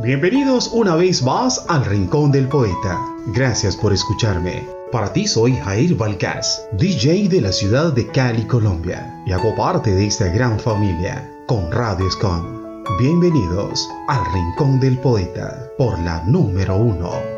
Bienvenidos 0.00 0.70
una 0.72 0.94
vez 0.94 1.24
más 1.24 1.64
al 1.66 1.84
Rincón 1.84 2.30
del 2.30 2.46
Poeta. 2.46 3.00
Gracias 3.34 3.76
por 3.76 3.92
escucharme. 3.92 4.64
Para 4.92 5.12
ti 5.12 5.26
soy 5.26 5.56
Jair 5.56 5.96
Valcás, 5.96 6.68
DJ 6.78 7.28
de 7.28 7.40
la 7.40 7.50
ciudad 7.50 7.92
de 7.92 8.06
Cali, 8.06 8.44
Colombia, 8.46 9.20
y 9.26 9.32
hago 9.32 9.56
parte 9.56 9.92
de 9.92 10.06
esta 10.06 10.28
gran 10.28 10.56
familia 10.60 11.28
con 11.48 11.72
Radio 11.72 12.06
Escom. 12.06 12.84
Bienvenidos 13.00 13.88
al 14.06 14.24
Rincón 14.32 14.78
del 14.78 14.98
Poeta 14.98 15.68
por 15.76 15.98
la 15.98 16.22
número 16.26 16.76
uno. 16.76 17.37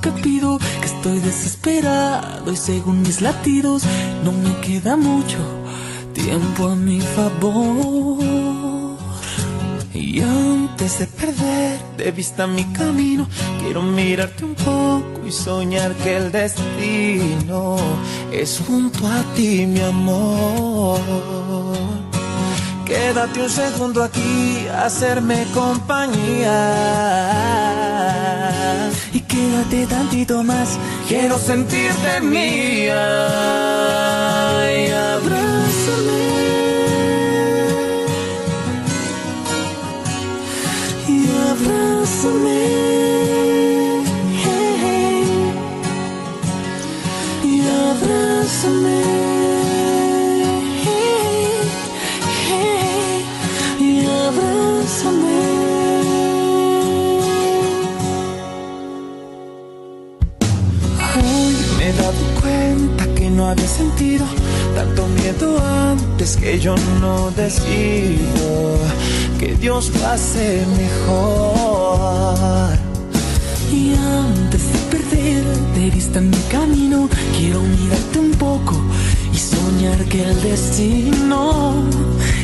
Que 0.00 0.10
pido, 0.10 0.58
que 0.58 0.86
estoy 0.86 1.18
desesperado 1.20 2.52
y 2.52 2.56
según 2.56 3.02
mis 3.02 3.20
latidos 3.20 3.82
no 4.24 4.32
me 4.32 4.56
queda 4.60 4.96
mucho 4.96 5.38
tiempo 6.12 6.68
a 6.68 6.76
mi 6.76 7.00
favor. 7.00 8.98
Y 9.94 10.20
antes 10.20 10.98
de 10.98 11.06
perder 11.06 11.78
de 11.96 12.10
vista 12.10 12.46
mi 12.46 12.64
camino, 12.72 13.26
quiero 13.60 13.82
mirarte 13.82 14.44
un 14.44 14.54
poco 14.54 15.20
y 15.26 15.32
soñar 15.32 15.94
que 15.96 16.16
el 16.16 16.32
destino 16.32 17.76
es 18.32 18.62
junto 18.66 19.06
a 19.06 19.22
ti, 19.34 19.66
mi 19.66 19.80
amor. 19.80 21.00
Quédate 22.86 23.42
un 23.42 23.48
segundo 23.50 24.02
aquí, 24.02 24.66
hacerme 24.68 25.46
compañía. 25.54 26.50
Quédate 29.32 29.86
tantito 29.86 30.44
más, 30.44 30.78
quiero 31.08 31.38
sentirte 31.38 32.20
mía. 32.20 33.02
Y 34.76 34.90
abrázame. 34.90 36.20
Y 41.08 41.30
abrázame. 41.50 42.91
Antes 65.40 66.36
que 66.36 66.58
yo 66.58 66.74
no 67.00 67.30
decido 67.30 68.76
que 69.38 69.54
Dios 69.54 69.90
lo 69.94 70.06
hace 70.06 70.66
mejor. 70.76 72.76
Y 73.72 73.94
antes 73.94 74.70
de 74.72 74.78
perder 74.90 75.44
de 75.74 75.90
vista 75.90 76.20
mi 76.20 76.36
camino, 76.50 77.08
quiero 77.38 77.62
mirarte 77.62 78.18
un 78.18 78.32
poco 78.32 78.74
y 79.32 79.38
soñar 79.38 80.04
que 80.04 80.22
el 80.22 80.38
destino 80.42 81.72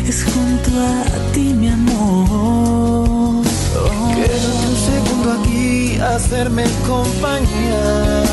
es 0.06 0.25
junto 0.25 0.70
a 0.81 1.05
ti, 1.33 1.53
mi 1.55 1.69
amor. 1.69 3.44
Quédate 4.14 4.66
un 4.72 4.78
segundo 4.91 5.28
aquí, 5.41 5.98
hacerme 6.00 6.64
compañía 6.86 8.25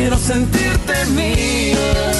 quiero 0.00 0.16
sentirte 0.16 0.94
mía. 1.14 2.19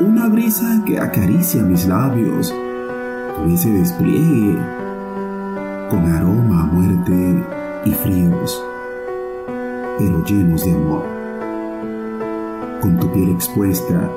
Una 0.00 0.28
brisa 0.28 0.82
que 0.84 0.98
acaricia 0.98 1.62
mis 1.62 1.86
labios 1.86 2.52
con 3.36 3.48
ese 3.52 3.70
despliegue, 3.70 4.58
con 5.88 6.04
aroma 6.06 6.62
a 6.62 6.66
muerte 6.66 7.44
y 7.84 7.90
fríos, 7.92 8.60
pero 9.96 10.24
llenos 10.24 10.64
de 10.64 10.72
amor. 10.72 11.04
Con 12.80 12.98
tu 12.98 13.08
piel 13.12 13.30
expuesta, 13.30 14.10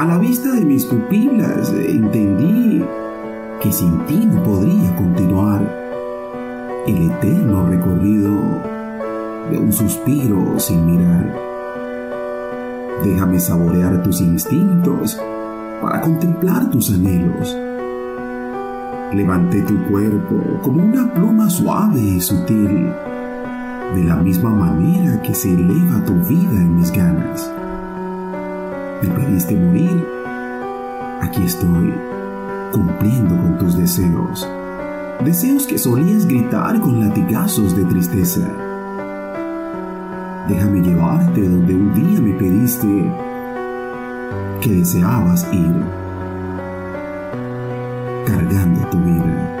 a 0.00 0.04
la 0.04 0.18
vista 0.18 0.50
de 0.50 0.62
mis 0.62 0.84
pupilas 0.84 1.72
entendí 1.72 2.84
que 3.62 3.70
sin 3.70 4.04
ti 4.06 4.26
no 4.26 4.42
podría 4.42 4.96
continuar 4.96 5.62
el 6.88 7.10
eterno 7.12 7.68
recorrido 7.68 8.32
de 9.48 9.58
un 9.58 9.72
suspiro 9.72 10.58
sin 10.58 10.84
mirar. 10.86 11.53
Déjame 13.02 13.40
saborear 13.40 14.02
tus 14.02 14.20
instintos 14.20 15.18
para 15.82 16.00
contemplar 16.00 16.70
tus 16.70 16.92
anhelos. 16.92 17.56
Levanté 19.12 19.62
tu 19.62 19.76
cuerpo 19.84 20.60
como 20.62 20.82
una 20.82 21.12
pluma 21.12 21.50
suave 21.50 22.00
y 22.00 22.20
sutil, 22.20 22.90
de 23.94 24.04
la 24.04 24.16
misma 24.16 24.50
manera 24.50 25.20
que 25.22 25.34
se 25.34 25.52
eleva 25.52 26.04
tu 26.04 26.14
vida 26.14 26.56
en 26.56 26.76
mis 26.76 26.90
ganas. 26.90 27.50
Me 29.02 29.08
pedí 29.08 29.26
debiste 29.26 29.56
morir, 29.56 30.06
aquí 31.20 31.42
estoy, 31.44 31.94
cumpliendo 32.72 33.36
con 33.36 33.58
tus 33.58 33.76
deseos. 33.76 34.48
Deseos 35.24 35.66
que 35.66 35.78
solías 35.78 36.26
gritar 36.26 36.80
con 36.80 37.00
latigazos 37.00 37.76
de 37.76 37.84
tristeza. 37.84 38.63
Déjame 40.48 40.82
llevarte 40.82 41.40
donde 41.40 41.74
un 41.74 41.94
día 41.94 42.20
me 42.20 42.34
pediste 42.34 42.86
que 44.60 44.70
deseabas 44.70 45.46
ir, 45.52 45.74
cargando 48.26 48.80
tu 48.90 48.98
vida. 48.98 49.60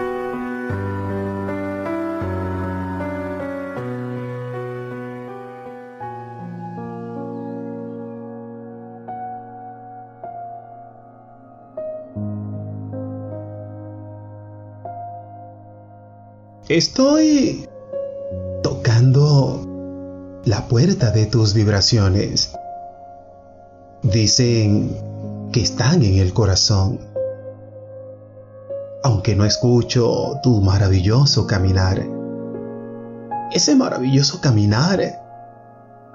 Estoy 16.68 17.68
tocando 18.62 19.63
la 20.44 20.68
puerta 20.68 21.10
de 21.10 21.24
tus 21.24 21.54
vibraciones. 21.54 22.54
Dicen 24.02 24.94
que 25.52 25.62
están 25.62 26.02
en 26.02 26.18
el 26.18 26.34
corazón. 26.34 26.98
Aunque 29.02 29.34
no 29.34 29.46
escucho 29.46 30.38
tu 30.42 30.60
maravilloso 30.60 31.46
caminar. 31.46 32.04
Ese 33.52 33.74
maravilloso 33.74 34.40
caminar. 34.42 35.00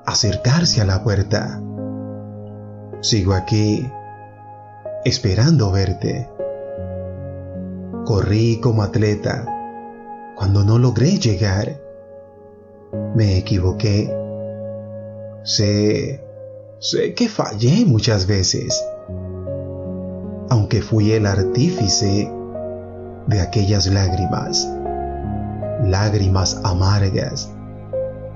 Acercarse 0.06 0.82
a 0.82 0.86
la 0.86 1.04
puerta. 1.04 1.60
Sigo 3.02 3.34
aquí, 3.34 3.90
esperando 5.06 5.72
verte. 5.72 6.30
Corrí 8.06 8.60
como 8.60 8.84
atleta 8.84 9.46
cuando 10.36 10.64
no 10.64 10.78
logré 10.78 11.18
llegar. 11.18 11.80
Me 13.16 13.38
equivoqué. 13.38 14.19
Sé, 15.44 16.24
sé 16.80 17.14
que 17.14 17.30
fallé 17.30 17.86
muchas 17.86 18.28
veces, 18.28 18.84
aunque 20.50 20.82
fui 20.82 21.12
el 21.12 21.26
artífice 21.26 22.32
de 23.28 23.42
aquellas 23.42 23.88
lágrimas, 23.88 24.68
lágrimas 25.86 26.60
amargas, 26.64 27.52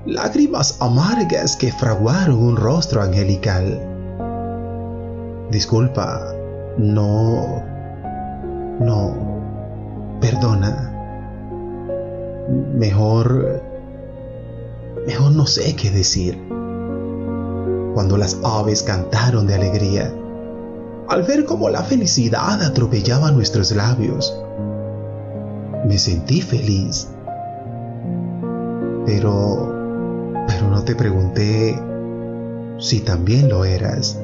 lágrimas 0.06 0.80
amargas 0.80 1.56
que 1.56 1.72
fraguaron 1.72 2.38
un 2.38 2.56
rostro 2.56 3.02
angelical. 3.02 3.80
Disculpa, 5.50 6.34
no, 6.78 7.62
no, 8.80 10.18
perdona 10.20 10.94
mejor... 12.48 13.62
Mejor 15.06 15.32
no 15.32 15.46
sé 15.46 15.76
qué 15.76 15.90
decir. 15.90 16.38
Cuando 17.94 18.16
las 18.16 18.38
aves 18.42 18.82
cantaron 18.82 19.46
de 19.46 19.54
alegría, 19.54 20.12
al 21.08 21.22
ver 21.22 21.44
cómo 21.44 21.68
la 21.68 21.82
felicidad 21.82 22.60
atropellaba 22.62 23.30
nuestros 23.30 23.70
labios, 23.72 24.36
me 25.86 25.98
sentí 25.98 26.40
feliz. 26.40 27.08
Pero... 29.06 29.72
Pero 30.46 30.68
no 30.68 30.82
te 30.82 30.94
pregunté 30.94 31.80
si 32.78 33.00
también 33.00 33.48
lo 33.48 33.64
eras. 33.64 34.18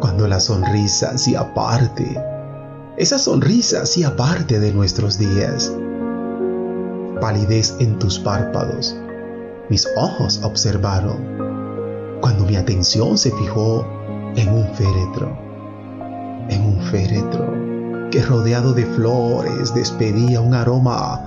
Cuando 0.00 0.26
la 0.28 0.40
sonrisa 0.40 1.10
hacía 1.10 1.52
parte, 1.52 2.18
esa 2.96 3.18
sonrisa 3.18 3.82
hacía 3.82 4.16
parte 4.16 4.60
de 4.60 4.72
nuestros 4.72 5.18
días 5.18 5.72
palidez 7.20 7.74
en 7.80 7.98
tus 7.98 8.18
párpados. 8.18 8.96
Mis 9.68 9.88
ojos 9.96 10.40
observaron 10.42 11.55
cuando 12.26 12.44
mi 12.44 12.56
atención 12.56 13.16
se 13.16 13.30
fijó 13.30 13.86
en 14.34 14.48
un 14.48 14.66
féretro, 14.74 15.38
en 16.48 16.60
un 16.60 16.80
féretro 16.90 18.10
que 18.10 18.20
rodeado 18.20 18.72
de 18.72 18.84
flores 18.84 19.72
despedía 19.72 20.40
un 20.40 20.52
aroma, 20.52 21.22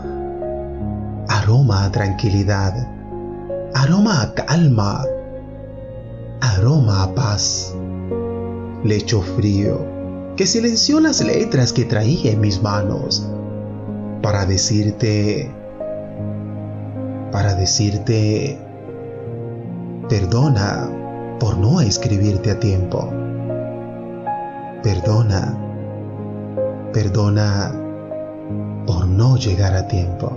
aroma 1.29 1.85
a 1.85 1.91
tranquilidad, 1.93 2.85
aroma 3.73 4.23
a 4.23 4.33
calma, 4.33 5.05
aroma 6.41 7.03
a 7.03 7.15
paz. 7.15 7.73
Lecho 8.83 9.21
frío 9.21 9.85
que 10.35 10.45
silenció 10.45 10.99
las 10.99 11.21
letras 11.21 11.71
que 11.71 11.85
traía 11.85 12.33
en 12.33 12.41
mis 12.41 12.61
manos 12.61 13.25
para 14.21 14.45
decirte 14.45 15.49
para 17.31 17.55
decirte, 17.55 18.59
perdona 20.09 20.89
por 21.39 21.57
no 21.57 21.79
escribirte 21.79 22.51
a 22.51 22.59
tiempo. 22.59 23.13
Perdona, 24.81 25.55
perdona 26.91 27.71
por 28.87 29.07
no 29.07 29.37
llegar 29.37 29.75
a 29.75 29.87
tiempo. 29.87 30.31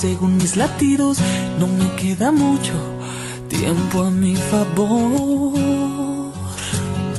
Según 0.00 0.38
mis 0.38 0.56
latidos 0.56 1.18
no 1.58 1.66
me 1.66 1.94
queda 1.96 2.32
mucho 2.32 2.72
tiempo 3.48 4.04
a 4.04 4.10
mi 4.10 4.34
favor. 4.34 6.32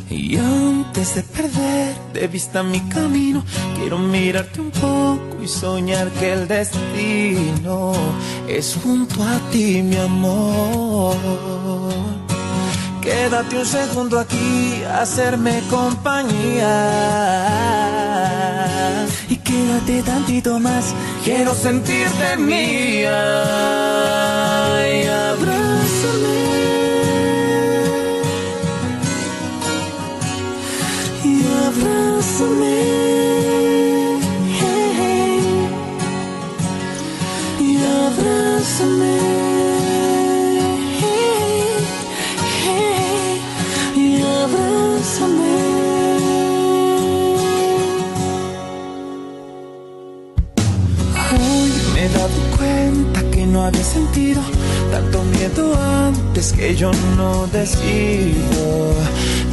Y 0.10 0.38
antes 0.38 1.14
de 1.14 1.22
perder 1.22 1.96
de 2.12 2.28
vista 2.28 2.64
mi 2.64 2.80
camino, 2.90 3.44
quiero 3.78 4.00
mirarte 4.00 4.62
un 4.62 4.72
poco 4.72 5.38
y 5.44 5.48
soñar 5.48 6.10
que 6.10 6.34
el 6.34 6.48
destino 6.48 7.94
es 8.48 8.80
junto 8.84 9.22
a 9.24 9.38
ti, 9.52 9.84
mi 9.84 9.98
amor. 9.98 11.16
Quédate 13.00 13.60
un 13.60 13.66
segundo 13.66 14.18
aquí, 14.20 14.82
hacerme 14.84 15.62
compañía. 15.70 16.68
Y 19.30 19.38
quédate 19.38 20.02
tantito 20.04 20.60
más, 20.60 20.94
quiero 21.24 21.54
sentirte 21.54 22.38
mía. 22.38 23.22
Y 24.88 25.06
abrázame. 25.06 26.40
Y 31.24 31.36
abrázame. 31.68 32.78
Y 37.60 37.78
abrázame. 38.08 39.50
había 53.72 53.84
sentido 53.84 54.42
tanto 54.92 55.24
miedo 55.24 55.75
antes 55.75 56.54
que 56.54 56.75
yo 56.75 56.92
no 57.16 57.48
decido 57.48 58.94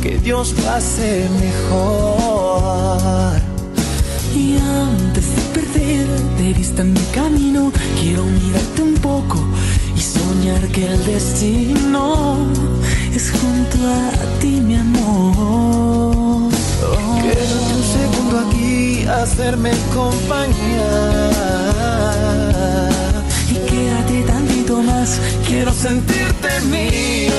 que 0.03 0.19
Dios 0.19 0.53
pase 0.65 1.27
mejor. 1.41 3.41
Y 4.35 4.57
antes 4.57 5.35
de 5.35 5.43
perder 5.55 6.07
de 6.39 6.53
vista 6.53 6.85
mi 6.85 7.01
camino, 7.15 7.73
quiero 8.01 8.25
mirarte 8.25 8.83
un 8.83 8.95
poco 8.95 9.39
y 9.97 10.01
soñar 10.01 10.67
que 10.69 10.87
el 10.87 11.05
destino 11.05 12.37
es 13.15 13.31
junto 13.31 13.79
a 13.87 14.11
ti, 14.41 14.61
mi 14.61 14.77
amor. 14.77 16.53
Oh. 16.83 17.23
Quédate 17.23 17.75
un 17.75 17.83
segundo 17.97 18.35
aquí, 18.49 19.05
hacerme 19.07 19.73
compañía 19.93 21.29
Tantito 24.69 24.83
más, 24.83 25.19
quiero 25.47 25.73
sentirte 25.73 26.61
mía. 26.67 27.33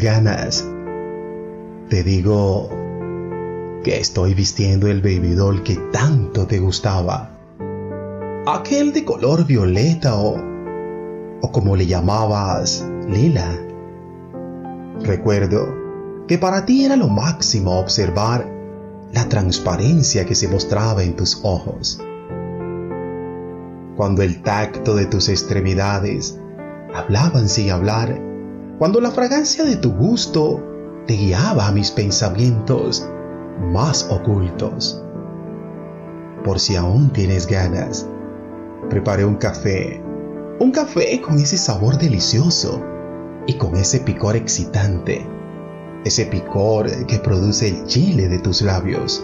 Ganas, 0.00 0.66
te 1.88 2.02
digo 2.02 2.70
que 3.84 3.98
estoy 3.98 4.34
vistiendo 4.34 4.88
el 4.88 5.00
baby 5.00 5.34
doll 5.34 5.62
que 5.62 5.76
tanto 5.92 6.46
te 6.46 6.58
gustaba. 6.58 7.30
Aquel 8.46 8.92
de 8.92 9.04
color 9.04 9.46
violeta 9.46 10.16
o, 10.16 10.36
o 11.42 11.52
como 11.52 11.76
le 11.76 11.86
llamabas, 11.86 12.86
lila. 13.08 13.58
Recuerdo 15.02 15.74
que 16.26 16.38
para 16.38 16.64
ti 16.64 16.84
era 16.84 16.96
lo 16.96 17.08
máximo 17.08 17.78
observar 17.78 18.46
la 19.12 19.28
transparencia 19.28 20.26
que 20.26 20.34
se 20.34 20.48
mostraba 20.48 21.02
en 21.02 21.16
tus 21.16 21.40
ojos. 21.42 22.00
Cuando 23.96 24.22
el 24.22 24.42
tacto 24.42 24.94
de 24.94 25.06
tus 25.06 25.28
extremidades 25.28 26.38
hablaban 26.94 27.48
sin 27.48 27.70
hablar, 27.70 28.20
cuando 28.80 29.02
la 29.02 29.10
fragancia 29.10 29.62
de 29.62 29.76
tu 29.76 29.92
gusto 29.92 30.64
te 31.06 31.12
guiaba 31.12 31.66
a 31.66 31.70
mis 31.70 31.90
pensamientos 31.90 33.06
más 33.60 34.08
ocultos. 34.10 35.04
Por 36.42 36.58
si 36.58 36.76
aún 36.76 37.10
tienes 37.10 37.46
ganas, 37.46 38.08
preparé 38.88 39.26
un 39.26 39.34
café, 39.34 40.02
un 40.60 40.72
café 40.72 41.20
con 41.20 41.38
ese 41.38 41.58
sabor 41.58 41.98
delicioso 41.98 42.82
y 43.46 43.52
con 43.58 43.76
ese 43.76 44.00
picor 44.00 44.34
excitante, 44.34 45.26
ese 46.06 46.24
picor 46.24 47.04
que 47.04 47.18
produce 47.18 47.68
el 47.68 47.84
chile 47.84 48.28
de 48.28 48.38
tus 48.38 48.62
labios. 48.62 49.22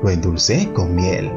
Lo 0.00 0.10
endulcé 0.10 0.72
con 0.72 0.94
miel, 0.94 1.28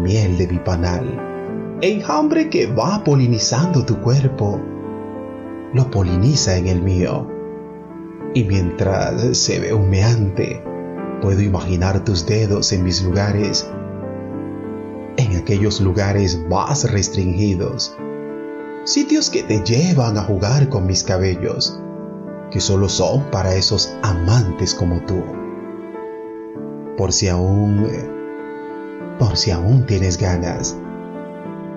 miel 0.00 0.38
de 0.38 0.46
bipanal. 0.46 1.78
Enjambre 1.80 2.50
que 2.50 2.68
va 2.72 3.02
polinizando 3.02 3.84
tu 3.84 4.00
cuerpo, 4.00 4.60
lo 5.74 5.90
poliniza 5.90 6.56
en 6.56 6.68
el 6.68 6.80
mío. 6.80 7.28
Y 8.32 8.44
mientras 8.44 9.36
se 9.36 9.60
ve 9.60 9.74
humeante, 9.74 10.62
puedo 11.20 11.42
imaginar 11.42 12.04
tus 12.04 12.26
dedos 12.26 12.72
en 12.72 12.84
mis 12.84 13.02
lugares, 13.02 13.68
en 15.16 15.36
aquellos 15.36 15.80
lugares 15.80 16.40
más 16.48 16.90
restringidos, 16.90 17.96
sitios 18.84 19.30
que 19.30 19.42
te 19.42 19.62
llevan 19.62 20.16
a 20.16 20.22
jugar 20.22 20.68
con 20.68 20.86
mis 20.86 21.02
cabellos, 21.02 21.80
que 22.50 22.60
solo 22.60 22.88
son 22.88 23.30
para 23.30 23.54
esos 23.54 23.96
amantes 24.02 24.74
como 24.74 25.00
tú. 25.06 25.22
Por 26.96 27.12
si 27.12 27.28
aún, 27.28 27.88
por 29.18 29.36
si 29.36 29.50
aún 29.50 29.86
tienes 29.86 30.18
ganas, 30.18 30.76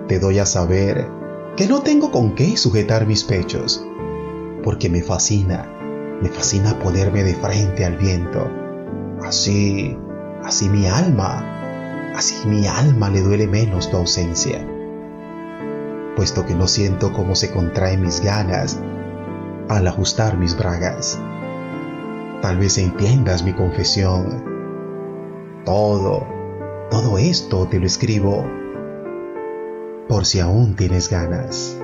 te 0.07 0.19
doy 0.19 0.39
a 0.39 0.45
saber 0.45 1.07
que 1.55 1.67
no 1.67 1.81
tengo 1.81 2.11
con 2.11 2.35
qué 2.35 2.55
sujetar 2.57 3.07
mis 3.07 3.23
pechos, 3.23 3.86
porque 4.67 4.89
me 4.89 5.01
fascina, 5.01 5.65
me 6.21 6.27
fascina 6.27 6.77
ponerme 6.79 7.23
de 7.23 7.33
frente 7.35 7.85
al 7.85 7.95
viento. 7.95 8.51
Así, 9.23 9.97
así 10.43 10.67
mi 10.67 10.85
alma, 10.87 12.11
así 12.13 12.45
mi 12.45 12.67
alma 12.67 13.09
le 13.09 13.21
duele 13.21 13.47
menos 13.47 13.89
tu 13.89 13.95
ausencia, 13.95 14.67
puesto 16.17 16.45
que 16.45 16.53
no 16.53 16.67
siento 16.67 17.13
cómo 17.13 17.33
se 17.33 17.49
contraen 17.49 18.01
mis 18.01 18.19
ganas 18.19 18.77
al 19.69 19.87
ajustar 19.87 20.37
mis 20.37 20.57
bragas. 20.57 21.17
Tal 22.41 22.57
vez 22.57 22.77
entiendas 22.77 23.43
mi 23.43 23.53
confesión. 23.53 24.43
Todo, 25.63 26.27
todo 26.91 27.17
esto 27.17 27.69
te 27.69 27.79
lo 27.79 27.85
escribo 27.85 28.45
por 30.09 30.25
si 30.25 30.41
aún 30.41 30.75
tienes 30.75 31.09
ganas. 31.09 31.79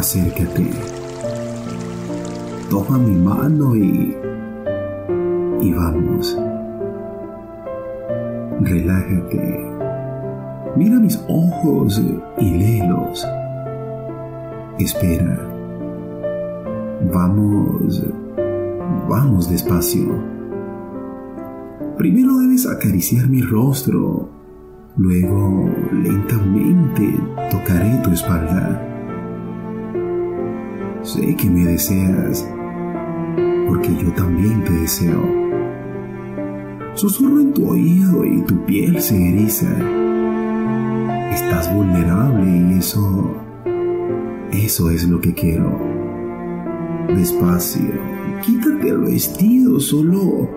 Acércate, 0.00 0.70
toma 2.70 2.96
mi 2.96 3.14
mano 3.14 3.76
y, 3.76 4.16
y 5.60 5.72
vamos 5.74 6.38
relájate. 8.60 9.70
Mira 10.76 10.98
mis 10.98 11.22
ojos 11.28 12.00
y 12.38 12.50
léelos. 12.50 13.26
Espera. 14.78 15.38
Vamos, 17.12 18.02
vamos 19.06 19.50
despacio. 19.50 20.08
Primero 21.98 22.38
debes 22.38 22.66
acariciar 22.66 23.28
mi 23.28 23.42
rostro, 23.42 24.30
luego 24.96 25.68
lentamente 25.92 27.20
tocaré 27.50 28.00
tu 28.02 28.12
espalda. 28.12 28.89
Sé 31.12 31.34
que 31.34 31.50
me 31.50 31.64
deseas, 31.64 32.48
porque 33.66 33.92
yo 33.96 34.12
también 34.12 34.62
te 34.62 34.70
deseo. 34.70 35.20
Susurro 36.94 37.40
en 37.40 37.52
tu 37.52 37.68
oído 37.68 38.24
y 38.24 38.40
tu 38.42 38.64
piel 38.64 39.02
se 39.02 39.16
eriza. 39.16 39.66
Estás 41.32 41.74
vulnerable 41.74 42.48
y 42.48 42.78
eso, 42.78 43.34
eso 44.52 44.90
es 44.92 45.08
lo 45.08 45.20
que 45.20 45.34
quiero. 45.34 45.80
Despacio, 47.08 47.90
quítate 48.46 48.90
el 48.90 48.98
vestido, 48.98 49.80
solo, 49.80 50.48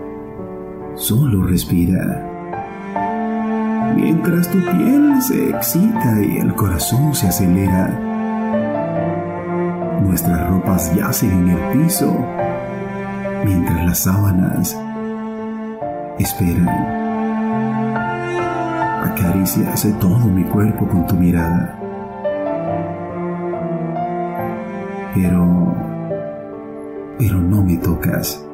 solo 0.94 1.42
respira. 1.48 2.30
Mientras 3.96 4.48
tu 4.52 4.58
piel 4.60 5.20
se 5.20 5.50
excita 5.50 6.22
y 6.22 6.36
el 6.36 6.54
corazón 6.54 7.12
se 7.12 7.26
acelera, 7.26 8.13
nuestras 10.04 10.48
ropas 10.50 10.94
yacen 10.94 11.30
en 11.30 11.48
el 11.48 11.78
piso 11.78 12.14
mientras 13.44 13.84
las 13.84 13.98
sábanas 13.98 14.78
esperan. 16.18 16.68
Acaricias 19.04 19.86
todo 20.00 20.26
mi 20.26 20.44
cuerpo 20.44 20.86
con 20.86 21.06
tu 21.06 21.14
mirada. 21.16 21.78
Pero, 25.14 25.74
pero 27.18 27.38
no 27.38 27.62
me 27.62 27.76
tocas. 27.76 28.44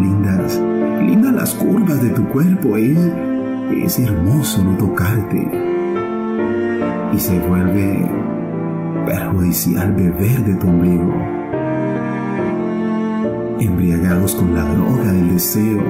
Lindas, 0.00 0.60
lindas 1.00 1.32
las 1.32 1.54
curvas 1.54 2.02
de 2.02 2.10
tu 2.10 2.24
cuerpo. 2.28 2.76
Es, 2.76 2.98
es 3.84 3.98
hermoso 3.98 4.62
no 4.64 4.76
tocarte. 4.76 5.48
Y 7.12 7.18
se 7.18 7.38
vuelve 7.40 8.23
perjudicial 9.04 9.92
beber 9.92 10.44
de 10.44 10.54
tu 10.54 10.68
ombligo. 10.68 11.14
Embriagados 13.60 14.34
con 14.34 14.54
la 14.54 14.64
droga 14.64 15.12
del 15.12 15.32
deseo, 15.34 15.82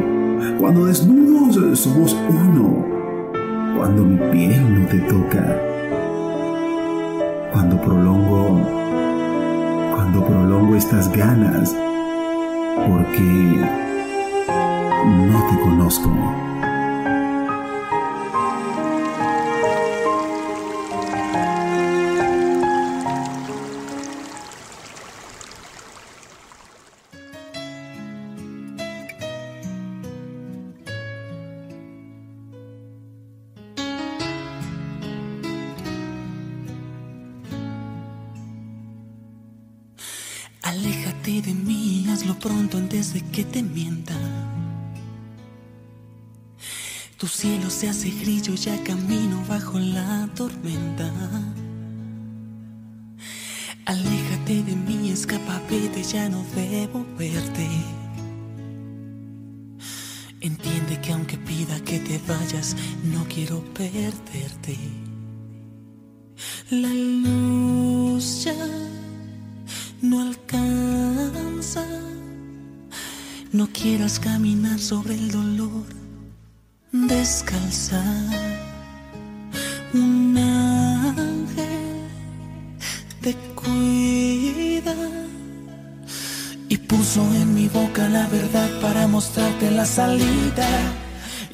cuando 0.59 0.87
desnudos 0.87 1.80
somos 1.80 2.16
uno, 2.28 2.85
cuando 3.76 4.04
mi 4.04 4.16
piel 4.30 4.80
no 4.80 4.87
te 4.87 4.99
toca, 5.00 5.61
cuando 7.52 7.80
prolongo, 7.80 8.61
cuando 9.94 10.25
prolongo 10.26 10.76
estas 10.76 11.11
ganas, 11.12 11.75
porque 12.87 13.23
no 15.06 15.47
te 15.50 15.61
conozco. 15.61 16.11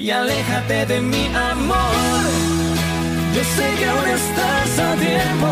Y 0.00 0.10
aléjate 0.10 0.86
de 0.86 1.00
mi 1.02 1.26
amor. 1.26 2.24
Yo 3.34 3.44
sé 3.44 3.66
que 3.78 3.84
aún 3.84 4.08
estás 4.08 4.78
a 4.78 4.94
tiempo. 4.94 5.50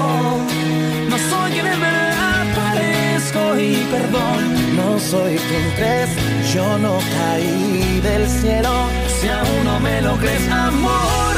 No 1.10 1.18
soy 1.18 1.52
quien 1.52 1.66
en 1.66 1.78
verdad 1.78 2.46
parezco 2.56 3.60
y 3.60 3.74
perdón. 3.92 4.40
No 4.74 4.98
soy 4.98 5.36
quien 5.36 5.70
crees, 5.76 6.10
yo 6.54 6.78
no 6.78 6.98
caí 7.16 8.00
del 8.02 8.26
cielo. 8.26 8.72
Si 9.20 9.28
aún 9.28 9.64
no 9.64 9.80
me 9.80 10.00
lo 10.00 10.16
crees, 10.16 10.50
amor, 10.50 11.34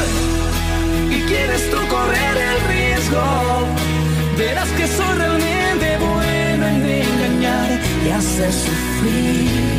y 1.09 1.19
quieres 1.23 1.69
tú 1.69 1.77
correr 1.89 2.37
el 2.37 2.59
riesgo, 2.69 3.23
verás 4.37 4.69
que 4.69 4.87
soy 4.87 5.17
realmente 5.17 5.97
bueno 5.97 6.65
en 6.65 6.85
engañar 6.85 7.69
y 8.05 8.09
hacer 8.09 8.53
sufrir. 8.53 9.70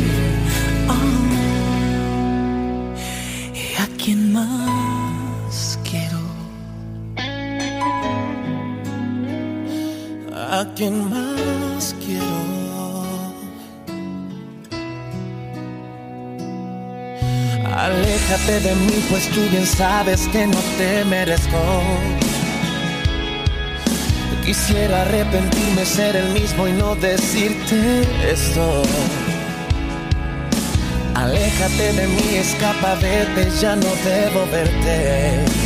¿A 10.73 10.75
quién 10.75 11.07
más 11.07 11.95
quiero? 12.03 13.05
Aléjate 17.77 18.59
de 18.59 18.73
mí, 18.77 19.05
pues 19.07 19.29
tú 19.29 19.41
bien 19.51 19.67
sabes 19.67 20.27
que 20.29 20.47
no 20.47 20.57
te 20.79 21.05
merezco. 21.05 21.59
Quisiera 24.43 25.03
arrepentirme, 25.03 25.85
ser 25.85 26.15
el 26.15 26.29
mismo 26.29 26.67
y 26.67 26.71
no 26.71 26.95
decirte 26.95 28.01
esto. 28.27 28.81
Aléjate 31.13 31.93
de 31.93 32.07
mí, 32.07 32.35
escapa, 32.35 32.95
vete, 32.95 33.47
ya 33.61 33.75
no 33.75 33.89
debo 34.03 34.47
verte. 34.51 35.62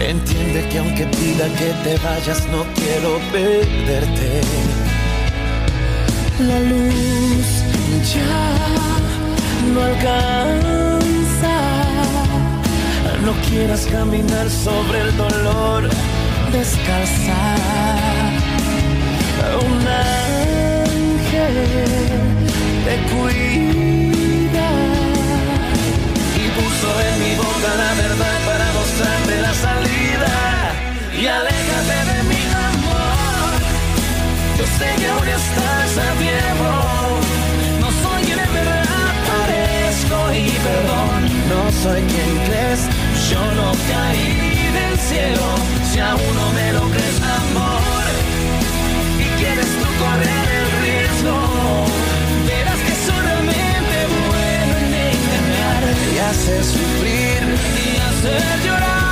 Entiende 0.00 0.68
que 0.68 0.78
aunque 0.78 1.04
pida 1.06 1.48
que 1.58 1.72
te 1.82 1.98
vayas, 1.98 2.46
no 2.48 2.64
quiero 2.74 3.18
perderte. 3.32 4.40
La 6.40 6.60
luz 6.60 7.46
ya 8.14 8.44
no 9.72 9.82
alcanza. 9.82 11.56
No 13.24 13.32
quieras 13.48 13.86
caminar 13.90 14.48
sobre 14.48 15.00
el 15.00 15.16
dolor, 15.16 15.88
Descalza. 16.52 17.56
un 19.60 19.78
ángel 19.88 21.56
te 22.84 22.94
cuida 23.12 24.70
y 26.36 26.44
puso 26.56 26.88
en 27.00 27.14
mi 27.22 27.34
boca 27.36 27.70
la 27.76 27.90
verdad 28.02 28.37
Y 31.20 31.26
aléjate 31.26 31.98
de 32.12 32.22
mi 32.30 32.42
amor, 32.70 33.50
yo 34.56 34.64
sé 34.78 34.88
que 34.98 35.08
aún 35.08 35.26
estás 35.26 35.98
a 35.98 36.12
tiempo. 36.14 36.70
No 37.80 37.88
soy 38.02 38.22
quien 38.22 38.38
en 38.38 38.52
verdad 38.54 39.12
parezco 39.26 40.32
y 40.32 40.48
perdón, 40.68 41.20
no 41.50 41.72
soy 41.82 42.02
quien 42.02 42.30
crees, 42.46 42.82
yo 43.30 43.42
no 43.58 43.72
caí 43.90 44.70
del 44.78 44.96
cielo. 44.96 45.46
Si 45.90 45.98
aún 45.98 46.34
no 46.40 46.52
me 46.52 46.72
lo 46.74 46.82
crees, 46.88 47.18
amor, 47.40 48.04
y 49.18 49.26
quieres 49.40 49.70
tú 49.80 49.86
correr 49.98 50.48
el 50.60 50.70
riesgo, 50.86 51.36
verás 52.46 52.80
que 52.86 52.94
soy 53.06 53.20
realmente 53.26 53.98
bueno 54.30 54.74
en 54.86 54.94
engañar 55.10 55.82
y 56.14 56.18
hacer 56.30 56.62
sufrir 56.64 57.42
y 57.82 57.96
hacer 58.06 58.60
llorar. 58.64 59.07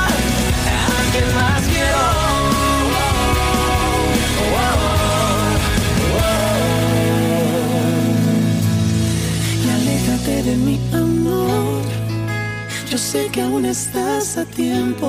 Sé 13.06 13.28
que 13.30 13.40
aún 13.40 13.64
estás 13.64 14.36
a 14.36 14.44
tiempo. 14.44 15.08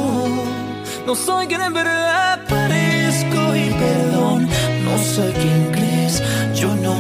No 1.07 1.15
soy 1.15 1.47
quien 1.47 1.62
en 1.62 1.73
verdad 1.73 2.39
parezco 2.47 3.41
y 3.55 3.65
perdón. 3.83 4.47
No 4.86 4.93
soy 5.15 5.31
quien 5.41 5.62
crees, 5.71 6.21
yo 6.53 6.75
no 6.75 6.93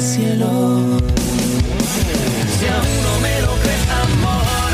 cielo. 0.00 0.98
Si 2.56 2.66
aún 2.76 2.94
no 3.06 3.14
me 3.26 3.34
lo 3.46 3.52
crees, 3.62 3.86
amor, 4.04 4.70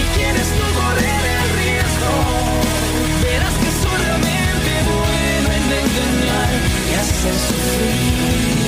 y 0.00 0.02
quieres 0.16 0.48
tú 0.58 0.66
correr 0.80 1.22
el 1.38 1.46
riesgo, 1.60 2.12
verás 3.22 3.56
que 3.62 3.70
solamente 3.84 4.70
bueno 4.92 5.48
en 5.58 5.64
engañar 5.82 6.52
y 6.90 6.92
hacer 7.00 7.34
sufrir. 7.48 8.63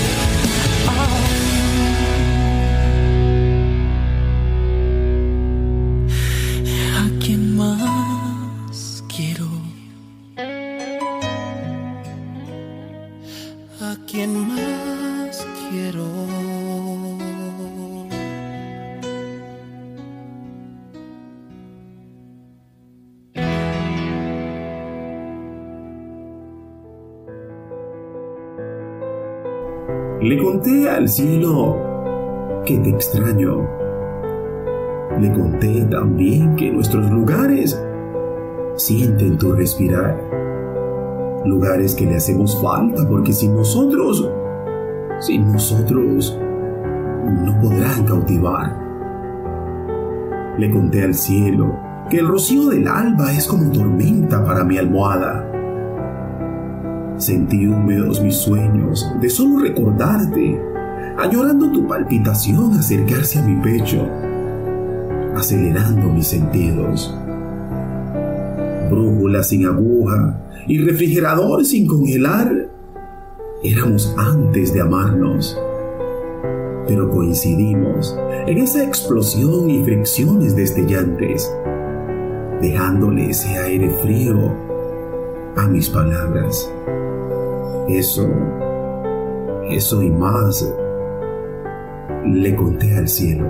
Le 30.26 30.42
conté 30.42 30.90
al 30.90 31.08
cielo 31.08 31.76
que 32.64 32.76
te 32.78 32.90
extraño. 32.90 33.64
Le 35.20 35.32
conté 35.32 35.84
también 35.84 36.56
que 36.56 36.72
nuestros 36.72 37.08
lugares 37.12 37.80
sienten 38.74 39.38
tu 39.38 39.52
respirar. 39.52 40.20
Lugares 41.44 41.94
que 41.94 42.06
le 42.06 42.16
hacemos 42.16 42.60
falta 42.60 43.08
porque 43.08 43.32
sin 43.32 43.54
nosotros, 43.54 44.28
sin 45.20 45.52
nosotros, 45.52 46.36
no 47.44 47.60
podrán 47.60 48.04
cautivar. 48.04 48.76
Le 50.58 50.68
conté 50.72 51.04
al 51.04 51.14
cielo 51.14 51.72
que 52.10 52.18
el 52.18 52.26
rocío 52.26 52.68
del 52.70 52.88
alba 52.88 53.32
es 53.32 53.46
como 53.46 53.70
tormenta 53.70 54.44
para 54.44 54.64
mi 54.64 54.76
almohada. 54.76 55.55
Sentí 57.18 57.66
húmedos 57.66 58.20
mis 58.20 58.36
sueños 58.36 59.10
de 59.22 59.30
solo 59.30 59.60
recordarte, 59.60 60.60
añorando 61.16 61.72
tu 61.72 61.88
palpitación 61.88 62.74
acercarse 62.74 63.38
a 63.38 63.42
mi 63.42 63.58
pecho, 63.62 64.06
acelerando 65.34 66.10
mis 66.10 66.26
sentidos. 66.26 67.16
Brújula 68.90 69.42
sin 69.42 69.64
aguja 69.64 70.38
y 70.66 70.78
refrigerador 70.78 71.64
sin 71.64 71.86
congelar, 71.86 72.68
éramos 73.64 74.14
antes 74.18 74.74
de 74.74 74.82
amarnos. 74.82 75.58
Pero 76.86 77.08
coincidimos 77.10 78.14
en 78.46 78.58
esa 78.58 78.84
explosión 78.84 79.70
y 79.70 79.82
fricciones 79.82 80.54
destellantes, 80.54 81.50
dejándole 82.60 83.30
ese 83.30 83.56
aire 83.56 83.88
frío 84.02 84.54
a 85.56 85.66
mis 85.66 85.88
palabras. 85.88 86.70
Eso, 87.88 88.28
eso 89.70 90.02
y 90.02 90.10
más, 90.10 90.74
le 92.24 92.56
conté 92.56 92.96
al 92.96 93.06
cielo. 93.06 93.46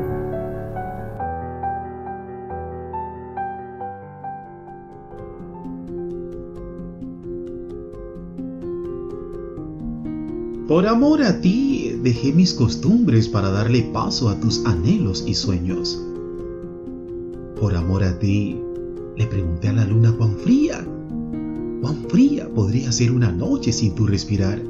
Por 10.68 10.86
amor 10.86 11.22
a 11.22 11.40
ti 11.40 11.98
dejé 12.02 12.32
mis 12.32 12.52
costumbres 12.52 13.28
para 13.28 13.50
darle 13.50 13.84
paso 13.94 14.28
a 14.28 14.38
tus 14.38 14.66
anhelos 14.66 15.24
y 15.26 15.32
sueños. 15.32 15.98
Por 17.58 17.74
amor 17.74 18.04
a 18.04 18.18
ti 18.18 18.60
le 19.16 19.26
pregunté 19.26 19.68
a 19.68 19.72
la 19.72 19.86
luna 19.86 20.14
cuán 20.18 20.36
fría, 20.36 20.86
cuán 21.80 22.06
fría 22.08 22.48
podría 22.54 22.92
ser 22.92 23.12
una 23.12 23.32
noche 23.32 23.72
sin 23.72 23.94
tu 23.94 24.06
respirar. 24.06 24.62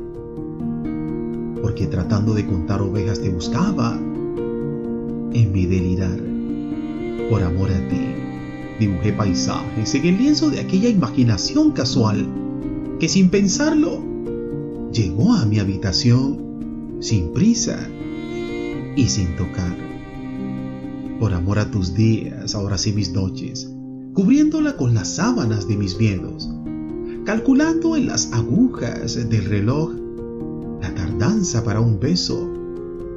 Porque 1.62 1.86
tratando 1.86 2.34
de 2.34 2.46
contar 2.46 2.82
ovejas 2.82 3.20
te 3.20 3.30
buscaba 3.30 3.96
en 3.96 5.52
mi 5.52 5.66
delirar. 5.66 6.18
Por 7.30 7.42
amor 7.42 7.70
a 7.70 7.88
ti 7.88 8.06
dibujé 8.78 9.12
paisajes 9.12 9.94
en 9.94 10.04
el 10.06 10.18
lienzo 10.18 10.50
de 10.50 10.60
aquella 10.60 10.88
imaginación 10.88 11.72
casual 11.72 12.26
que 13.00 13.08
sin 13.08 13.30
pensarlo 13.30 14.02
llegó 14.92 15.34
a 15.34 15.44
mi 15.44 15.58
habitación 15.58 16.98
sin 17.00 17.32
prisa 17.32 17.78
y 18.96 19.08
sin 19.08 19.36
tocar. 19.36 19.76
Por 21.20 21.32
amor 21.32 21.58
a 21.58 21.70
tus 21.70 21.94
días, 21.94 22.54
ahora 22.54 22.78
sí 22.78 22.92
mis 22.92 23.12
noches, 23.12 23.70
cubriéndola 24.14 24.76
con 24.76 24.94
las 24.94 25.14
sábanas 25.16 25.66
de 25.68 25.76
mis 25.76 25.98
miedos, 25.98 26.50
calculando 27.26 27.96
en 27.96 28.06
las 28.06 28.32
agujas 28.32 29.28
del 29.28 29.44
reloj 29.46 29.90
la 30.80 30.94
tardanza 30.94 31.64
para 31.64 31.80
un 31.80 31.98
beso 31.98 32.48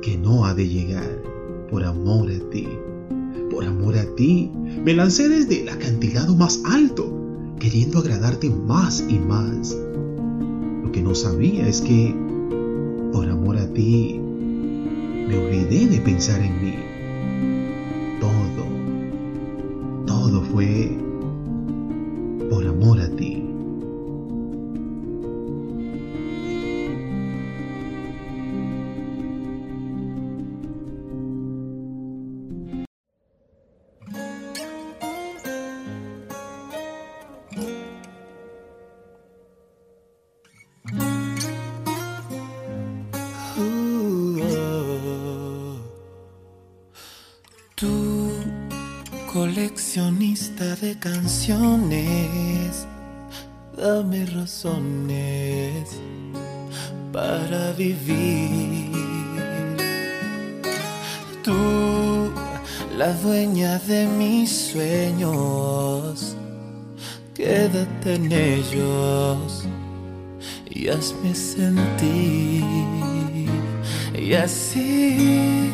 que 0.01 0.17
no 0.17 0.45
ha 0.45 0.55
de 0.55 0.67
llegar. 0.67 1.21
Por 1.69 1.83
amor 1.83 2.31
a 2.31 2.49
ti, 2.49 2.67
por 3.51 3.63
amor 3.63 3.95
a 3.95 4.15
ti, 4.15 4.51
me 4.83 4.95
lancé 4.95 5.29
desde 5.29 5.61
el 5.61 5.69
acantilado 5.69 6.35
más 6.35 6.59
alto, 6.65 7.13
queriendo 7.59 7.99
agradarte 7.99 8.49
más 8.49 9.05
y 9.07 9.19
más. 9.19 9.77
Lo 10.83 10.91
que 10.91 11.03
no 11.03 11.13
sabía 11.13 11.67
es 11.67 11.79
que, 11.79 12.15
por 13.13 13.29
amor 13.29 13.57
a 13.57 13.67
ti, 13.67 14.19
me 14.19 15.37
olvidé 15.37 15.85
de 15.85 16.01
pensar 16.01 16.41
en 16.41 16.63
mí. 16.63 16.75
Todo, 18.19 18.65
todo 20.07 20.41
fue 20.41 20.97
coleccionista 49.49 50.75
de 50.75 50.95
canciones, 50.99 52.85
dame 53.75 54.23
razones 54.27 55.89
para 57.11 57.71
vivir. 57.71 58.91
Tú, 61.43 62.29
la 62.95 63.11
dueña 63.23 63.79
de 63.79 64.05
mis 64.05 64.51
sueños, 64.51 66.35
quédate 67.33 68.15
en 68.15 68.31
ellos 68.31 69.65
y 70.69 70.89
hazme 70.89 71.33
sentir. 71.33 72.63
Y 74.13 74.33
así, 74.33 75.68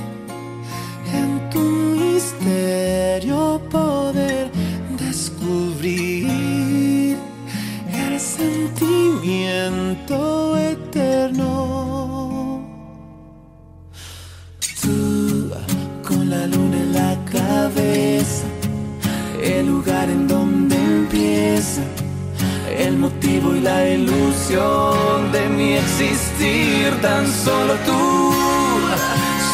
de 24.55 25.49
mi 25.49 25.73
existir, 25.73 26.93
tan 27.01 27.27
solo 27.27 27.73
tú. 27.85 28.33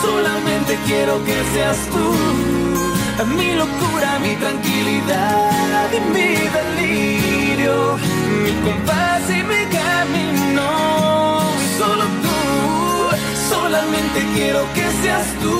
Solamente 0.02 0.78
quiero 0.86 1.24
que 1.26 1.34
seas 1.54 1.78
tú, 1.88 2.14
mi 3.36 3.56
locura, 3.56 4.20
mi 4.20 4.36
tranquilidad 4.36 5.90
y 5.92 6.00
mi 6.14 6.36
delirio, 6.58 7.98
mi 8.44 8.52
compás 8.64 9.24
y 9.30 9.42
mi 9.44 9.66
camino. 9.80 10.70
Solo 11.80 12.04
tú, 12.24 12.38
solamente 13.50 14.20
quiero 14.36 14.62
que 14.76 14.86
seas 15.02 15.26
tú. 15.42 15.60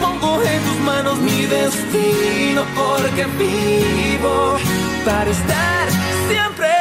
Pongo 0.00 0.42
en 0.42 0.62
tus 0.62 0.78
manos 0.80 1.18
mi 1.18 1.46
destino 1.46 2.62
porque 2.74 3.24
vivo 3.38 4.56
para 5.04 5.30
estar 5.30 5.88
siempre, 6.28 6.73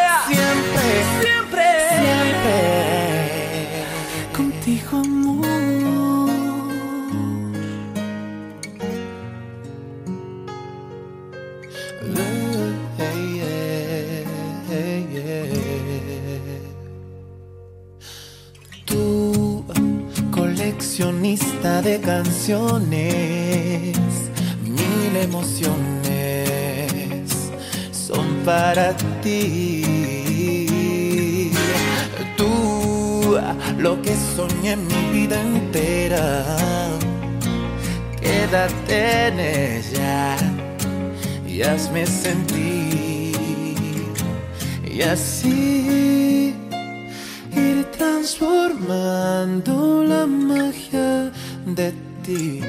siempre, 1.22 1.68
siempre, 2.00 2.62
contigo 4.36 4.98
amor. 4.98 5.44
Tú, 18.86 19.66
coleccionista 20.32 21.82
de 21.82 22.00
canciones, 22.00 23.98
mil 24.64 25.16
emociones 25.16 25.74
son 27.92 28.26
para 28.46 28.96
ti 29.22 30.03
lo 33.84 34.02
que 34.02 34.16
soñé 34.36 34.76
mi 34.78 35.12
vida 35.12 35.42
entera, 35.42 36.46
quédate 38.22 39.28
en 39.28 39.40
ella 39.40 40.38
y 41.46 41.62
hazme 41.62 42.06
sentir. 42.06 43.34
Y 44.96 45.02
así 45.02 46.56
ir 47.66 47.86
transformando 47.98 50.06
la 50.06 50.26
magia 50.28 51.32
de 51.66 51.92
ti 52.24 52.62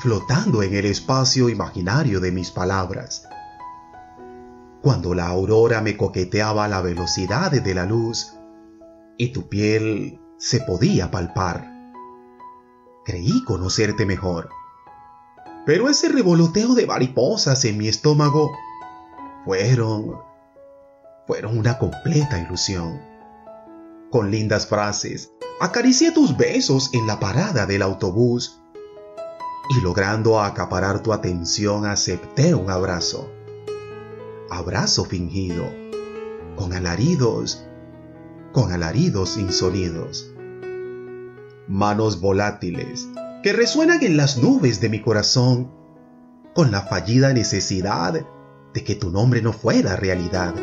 flotando 0.00 0.62
en 0.62 0.74
el 0.74 0.86
espacio 0.86 1.48
imaginario 1.48 2.20
de 2.20 2.32
mis 2.32 2.50
palabras. 2.50 3.28
Cuando 4.82 5.14
la 5.14 5.26
aurora 5.26 5.80
me 5.80 5.96
coqueteaba 5.96 6.64
a 6.64 6.68
la 6.68 6.80
velocidad 6.80 7.50
de 7.50 7.74
la 7.74 7.84
luz 7.84 8.34
y 9.18 9.32
tu 9.32 9.48
piel 9.48 10.20
se 10.38 10.60
podía 10.60 11.10
palpar, 11.10 11.92
creí 13.04 13.44
conocerte 13.44 14.06
mejor. 14.06 14.48
Pero 15.66 15.88
ese 15.88 16.08
revoloteo 16.08 16.74
de 16.74 16.86
mariposas 16.86 17.64
en 17.64 17.78
mi 17.78 17.88
estómago 17.88 18.52
fueron, 19.44 20.20
fueron 21.26 21.58
una 21.58 21.78
completa 21.78 22.38
ilusión. 22.38 23.00
Con 24.10 24.30
lindas 24.30 24.66
frases, 24.66 25.32
acaricié 25.60 26.12
tus 26.12 26.36
besos 26.36 26.90
en 26.94 27.06
la 27.06 27.18
parada 27.18 27.66
del 27.66 27.82
autobús 27.82 28.62
y 29.68 29.80
logrando 29.80 30.40
acaparar 30.40 31.02
tu 31.02 31.12
atención 31.12 31.86
acepté 31.86 32.54
un 32.54 32.70
abrazo. 32.70 33.32
Abrazo 34.50 35.04
fingido, 35.04 35.64
con 36.54 36.72
alaridos, 36.72 37.66
con 38.52 38.72
alaridos 38.72 39.36
insonidos. 39.36 40.32
Manos 41.66 42.20
volátiles 42.20 43.08
que 43.42 43.52
resuenan 43.52 44.02
en 44.04 44.16
las 44.16 44.38
nubes 44.38 44.80
de 44.80 44.88
mi 44.88 45.00
corazón 45.02 45.72
con 46.54 46.70
la 46.70 46.82
fallida 46.82 47.32
necesidad 47.32 48.24
de 48.72 48.84
que 48.84 48.94
tu 48.94 49.10
nombre 49.10 49.42
no 49.42 49.52
fuera 49.52 49.96
realidad. 49.96 50.54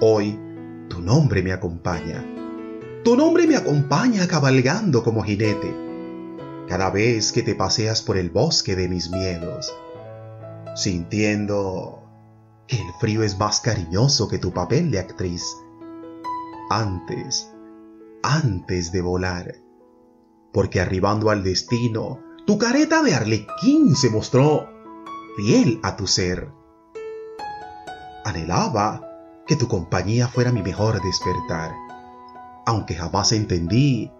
Hoy 0.00 0.38
tu 0.88 1.00
nombre 1.00 1.42
me 1.42 1.52
acompaña. 1.52 2.24
Tu 3.02 3.16
nombre 3.16 3.46
me 3.46 3.56
acompaña 3.56 4.28
cabalgando 4.28 5.02
como 5.02 5.22
jinete 5.22 5.87
cada 6.68 6.90
vez 6.90 7.32
que 7.32 7.42
te 7.42 7.54
paseas 7.54 8.02
por 8.02 8.16
el 8.16 8.30
bosque 8.30 8.76
de 8.76 8.88
mis 8.88 9.10
miedos, 9.10 9.74
sintiendo 10.74 12.02
que 12.66 12.76
el 12.76 12.92
frío 13.00 13.22
es 13.22 13.38
más 13.38 13.60
cariñoso 13.60 14.28
que 14.28 14.38
tu 14.38 14.52
papel 14.52 14.90
de 14.90 14.98
actriz. 14.98 15.42
Antes, 16.70 17.50
antes 18.22 18.92
de 18.92 19.00
volar, 19.00 19.54
porque 20.52 20.80
arribando 20.80 21.30
al 21.30 21.42
destino, 21.42 22.20
tu 22.46 22.58
careta 22.58 23.02
de 23.02 23.14
arlequín 23.14 23.96
se 23.96 24.10
mostró 24.10 24.68
fiel 25.36 25.80
a 25.82 25.96
tu 25.96 26.06
ser. 26.06 26.50
Anhelaba 28.24 29.08
que 29.46 29.56
tu 29.56 29.68
compañía 29.68 30.28
fuera 30.28 30.52
mi 30.52 30.62
mejor 30.62 31.00
despertar, 31.02 31.72
aunque 32.66 32.94
jamás 32.94 33.32
entendí 33.32 34.12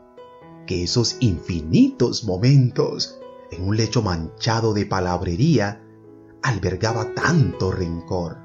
que 0.69 0.85
esos 0.85 1.17
infinitos 1.21 2.25
momentos 2.25 3.19
en 3.51 3.67
un 3.67 3.77
lecho 3.79 4.03
manchado 4.03 4.75
de 4.75 4.85
palabrería 4.85 5.83
albergaba 6.43 7.15
tanto 7.15 7.73
rencor. 7.73 8.37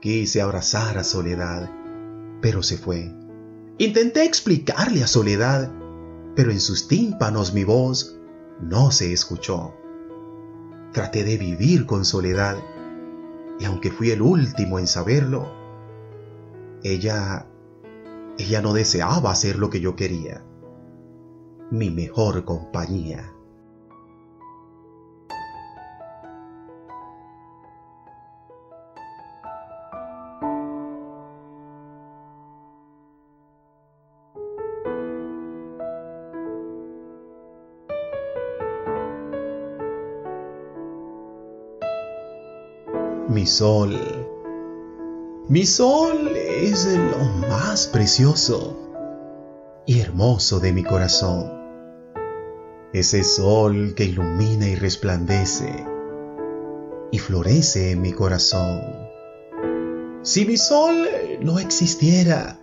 Quise 0.00 0.40
abrazar 0.40 0.96
a 0.96 1.04
Soledad, 1.04 1.70
pero 2.40 2.62
se 2.62 2.78
fue. 2.78 3.14
Intenté 3.76 4.24
explicarle 4.24 5.04
a 5.04 5.06
Soledad, 5.06 5.70
pero 6.34 6.50
en 6.50 6.60
sus 6.60 6.88
tímpanos 6.88 7.52
mi 7.52 7.64
voz 7.64 8.18
no 8.62 8.90
se 8.90 9.12
escuchó. 9.12 9.74
Traté 10.92 11.24
de 11.24 11.36
vivir 11.36 11.84
con 11.86 12.04
Soledad, 12.06 12.56
Y 13.58 13.64
aunque 13.64 13.90
fui 13.90 14.10
el 14.10 14.20
último 14.20 14.78
en 14.78 14.86
saberlo, 14.86 15.50
ella, 16.82 17.46
ella 18.36 18.60
no 18.60 18.74
deseaba 18.74 19.30
hacer 19.30 19.56
lo 19.56 19.70
que 19.70 19.80
yo 19.80 19.96
quería. 19.96 20.44
Mi 21.70 21.90
mejor 21.90 22.44
compañía. 22.44 23.32
Mi 43.28 43.44
sol. 43.44 43.98
Mi 45.48 45.66
sol 45.66 46.28
es 46.36 46.86
lo 46.86 47.48
más 47.48 47.88
precioso 47.88 48.85
y 49.86 50.00
hermoso 50.00 50.58
de 50.58 50.72
mi 50.72 50.82
corazón. 50.82 51.52
Ese 52.92 53.22
sol 53.22 53.94
que 53.94 54.04
ilumina 54.04 54.68
y 54.68 54.74
resplandece 54.74 55.86
y 57.12 57.18
florece 57.18 57.92
en 57.92 58.00
mi 58.02 58.12
corazón. 58.12 58.82
Si 60.22 60.44
mi 60.44 60.56
sol 60.56 61.06
no 61.40 61.60
existiera, 61.60 62.58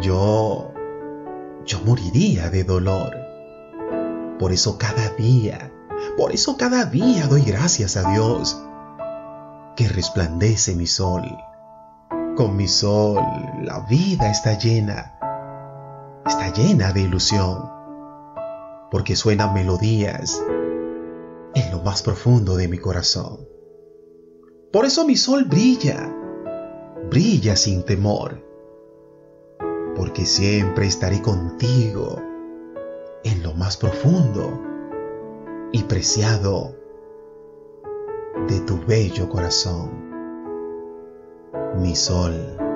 yo, 0.00 0.72
yo 1.66 1.80
moriría 1.84 2.48
de 2.48 2.62
dolor. 2.62 3.16
Por 4.38 4.52
eso 4.52 4.78
cada 4.78 5.08
día, 5.16 5.72
por 6.16 6.32
eso 6.32 6.56
cada 6.56 6.84
día 6.84 7.26
doy 7.26 7.42
gracias 7.42 7.96
a 7.96 8.08
Dios 8.12 8.62
que 9.74 9.88
resplandece 9.88 10.76
mi 10.76 10.86
sol. 10.86 11.24
Con 12.36 12.56
mi 12.56 12.68
sol 12.68 13.20
la 13.64 13.80
vida 13.90 14.30
está 14.30 14.56
llena, 14.56 15.17
llena 16.58 16.92
de 16.92 17.02
ilusión, 17.02 17.70
porque 18.90 19.14
suenan 19.14 19.54
melodías 19.54 20.42
en 21.54 21.70
lo 21.70 21.80
más 21.84 22.02
profundo 22.02 22.56
de 22.56 22.66
mi 22.66 22.78
corazón. 22.78 23.46
Por 24.72 24.84
eso 24.84 25.06
mi 25.06 25.14
sol 25.14 25.44
brilla, 25.44 26.12
brilla 27.08 27.54
sin 27.54 27.84
temor, 27.84 28.44
porque 29.94 30.26
siempre 30.26 30.86
estaré 30.86 31.22
contigo 31.22 32.20
en 33.22 33.42
lo 33.44 33.54
más 33.54 33.76
profundo 33.76 34.60
y 35.70 35.84
preciado 35.84 36.74
de 38.48 38.60
tu 38.60 38.84
bello 38.84 39.28
corazón, 39.28 39.90
mi 41.76 41.94
sol. 41.94 42.67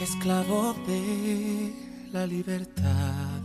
Esclavo 0.00 0.74
de 0.86 1.72
la 2.12 2.26
libertad, 2.26 3.40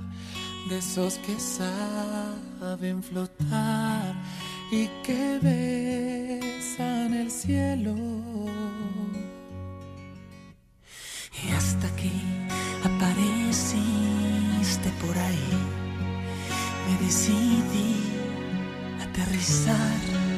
de 0.69 0.77
esos 0.77 1.15
que 1.19 1.39
saben 1.39 3.01
flotar 3.03 4.15
y 4.71 4.87
que 5.03 5.39
besan 5.41 7.13
el 7.13 7.31
cielo. 7.31 7.95
Y 11.43 11.51
hasta 11.51 11.87
aquí 11.87 12.21
apareciste 12.83 14.23
por 15.01 15.17
ahí, 15.17 15.57
me 16.87 16.97
decidí 17.05 17.95
aterrizar 19.01 20.32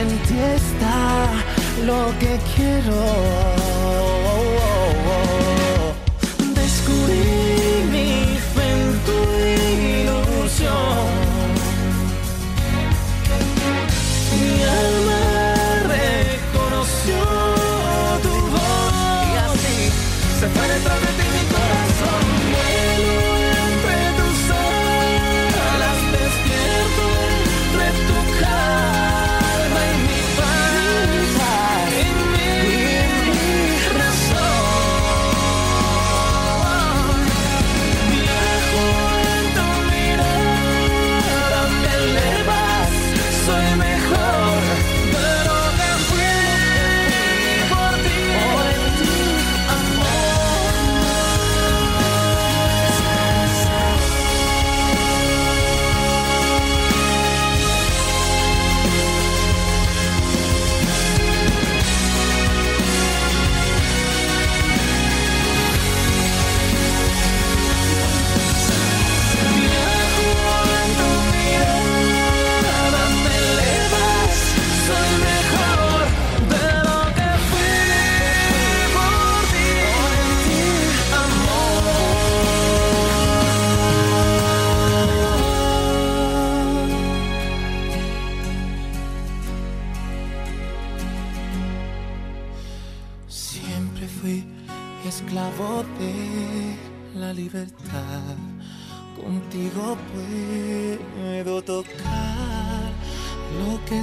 en 0.00 0.08
ti 0.26 0.38
está 0.38 1.28
lo 1.84 2.18
que 2.18 2.38
quiero. 2.54 3.79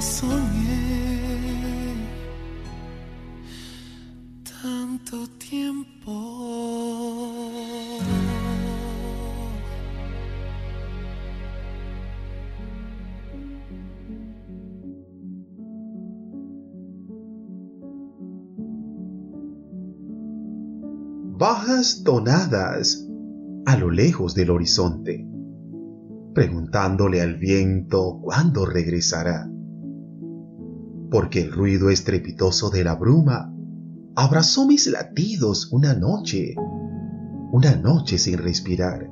Soñé 0.02 1.08
tanto 4.44 5.26
tiempo. 5.38 6.68
bajas 21.38 22.02
tonadas 22.02 23.06
a 23.64 23.76
lo 23.76 23.90
lejos 23.90 24.34
del 24.34 24.50
horizonte, 24.50 25.24
preguntándole 26.34 27.20
al 27.22 27.36
viento 27.36 28.18
cuándo 28.20 28.66
regresará. 28.66 29.47
Porque 31.10 31.42
el 31.42 31.52
ruido 31.52 31.90
estrepitoso 31.90 32.70
de 32.70 32.84
la 32.84 32.94
bruma 32.94 33.52
abrazó 34.14 34.66
mis 34.66 34.86
latidos 34.86 35.72
una 35.72 35.94
noche, 35.94 36.54
una 37.52 37.76
noche 37.76 38.18
sin 38.18 38.38
respirar. 38.38 39.10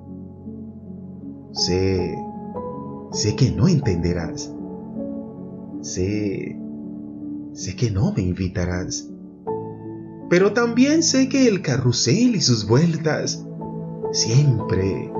Sé, 1.53 2.17
sé 3.13 3.37
que 3.37 3.51
no 3.51 3.69
entenderás. 3.69 4.53
Sé, 5.81 6.59
sé 7.53 7.77
que 7.77 7.91
no 7.91 8.13
me 8.13 8.23
invitarás 8.23 9.09
pero 10.29 10.53
también 10.53 11.03
sé 11.03 11.29
que 11.29 11.47
el 11.47 11.63
carrusel 11.63 12.35
y 12.35 12.41
sus 12.41 12.67
vueltas 12.67 13.45
siempre, 14.13 15.13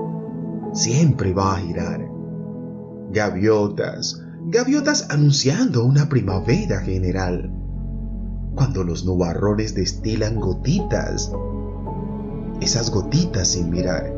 siempre 0.73 1.33
va 1.33 1.55
a 1.55 1.59
girar. 1.59 2.05
Gaviotas, 3.11 4.21
gaviotas 4.49 5.07
anunciando 5.09 5.83
una 5.83 6.07
primavera 6.07 6.79
general. 6.79 7.51
Cuando 8.55 8.85
los 8.85 9.05
nubarrones 9.05 9.75
destilan 9.75 10.39
gotitas, 10.39 11.33
esas 12.61 12.89
gotitas 12.89 13.49
sin 13.49 13.69
mirar, 13.69 14.13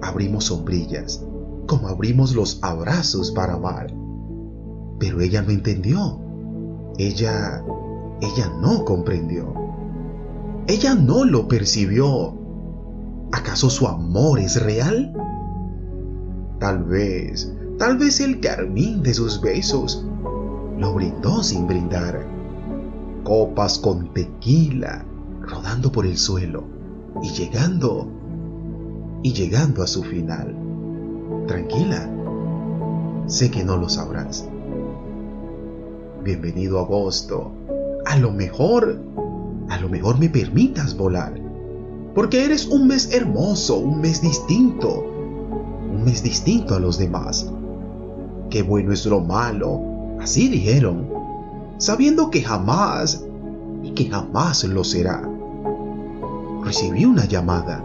abrimos 0.00 0.44
sombrillas, 0.44 1.22
como 1.66 1.88
abrimos 1.88 2.34
los 2.34 2.60
abrazos 2.62 3.30
para 3.30 3.54
amar. 3.54 3.92
Pero 4.98 5.20
ella 5.20 5.42
no 5.42 5.50
entendió. 5.50 6.18
Ella, 6.96 7.62
ella 8.22 8.50
no 8.62 8.86
comprendió. 8.86 9.52
Ella 10.66 10.94
no 10.94 11.26
lo 11.26 11.46
percibió. 11.46 12.34
¿Acaso 13.32 13.68
su 13.68 13.86
amor 13.86 14.38
es 14.38 14.62
real? 14.62 15.12
Tal 16.58 16.84
vez, 16.84 17.52
tal 17.78 17.98
vez 17.98 18.20
el 18.20 18.40
carmín 18.40 19.02
de 19.02 19.14
sus 19.14 19.40
besos 19.40 20.04
lo 20.78 20.94
brindó 20.94 21.42
sin 21.42 21.66
brindar. 21.66 22.26
Copas 23.24 23.78
con 23.78 24.12
tequila 24.12 25.04
rodando 25.40 25.90
por 25.90 26.06
el 26.06 26.16
suelo 26.16 26.64
y 27.22 27.30
llegando, 27.30 28.08
y 29.22 29.32
llegando 29.32 29.82
a 29.82 29.86
su 29.86 30.02
final. 30.02 30.54
Tranquila, 31.46 32.08
sé 33.26 33.50
que 33.50 33.64
no 33.64 33.76
lo 33.76 33.88
sabrás. 33.88 34.48
Bienvenido 36.22 36.78
agosto. 36.78 37.52
A 38.04 38.16
lo 38.16 38.32
mejor 38.32 39.00
a 39.68 39.78
lo 39.78 39.88
mejor 39.88 40.18
me 40.18 40.28
permitas 40.28 40.96
volar. 40.96 41.34
Porque 42.14 42.44
eres 42.44 42.66
un 42.66 42.86
mes 42.86 43.12
hermoso, 43.12 43.78
un 43.78 44.00
mes 44.00 44.22
distinto, 44.22 45.04
un 45.92 46.04
mes 46.04 46.22
distinto 46.22 46.74
a 46.74 46.80
los 46.80 46.98
demás. 46.98 47.50
Qué 48.50 48.62
bueno 48.62 48.92
es 48.92 49.04
lo 49.06 49.20
malo, 49.20 49.80
así 50.20 50.48
dijeron, 50.48 51.08
sabiendo 51.78 52.30
que 52.30 52.42
jamás 52.42 53.24
y 53.82 53.90
que 53.92 54.08
jamás 54.08 54.64
lo 54.64 54.84
será. 54.84 55.28
Recibí 56.62 57.04
una 57.04 57.26
llamada 57.26 57.84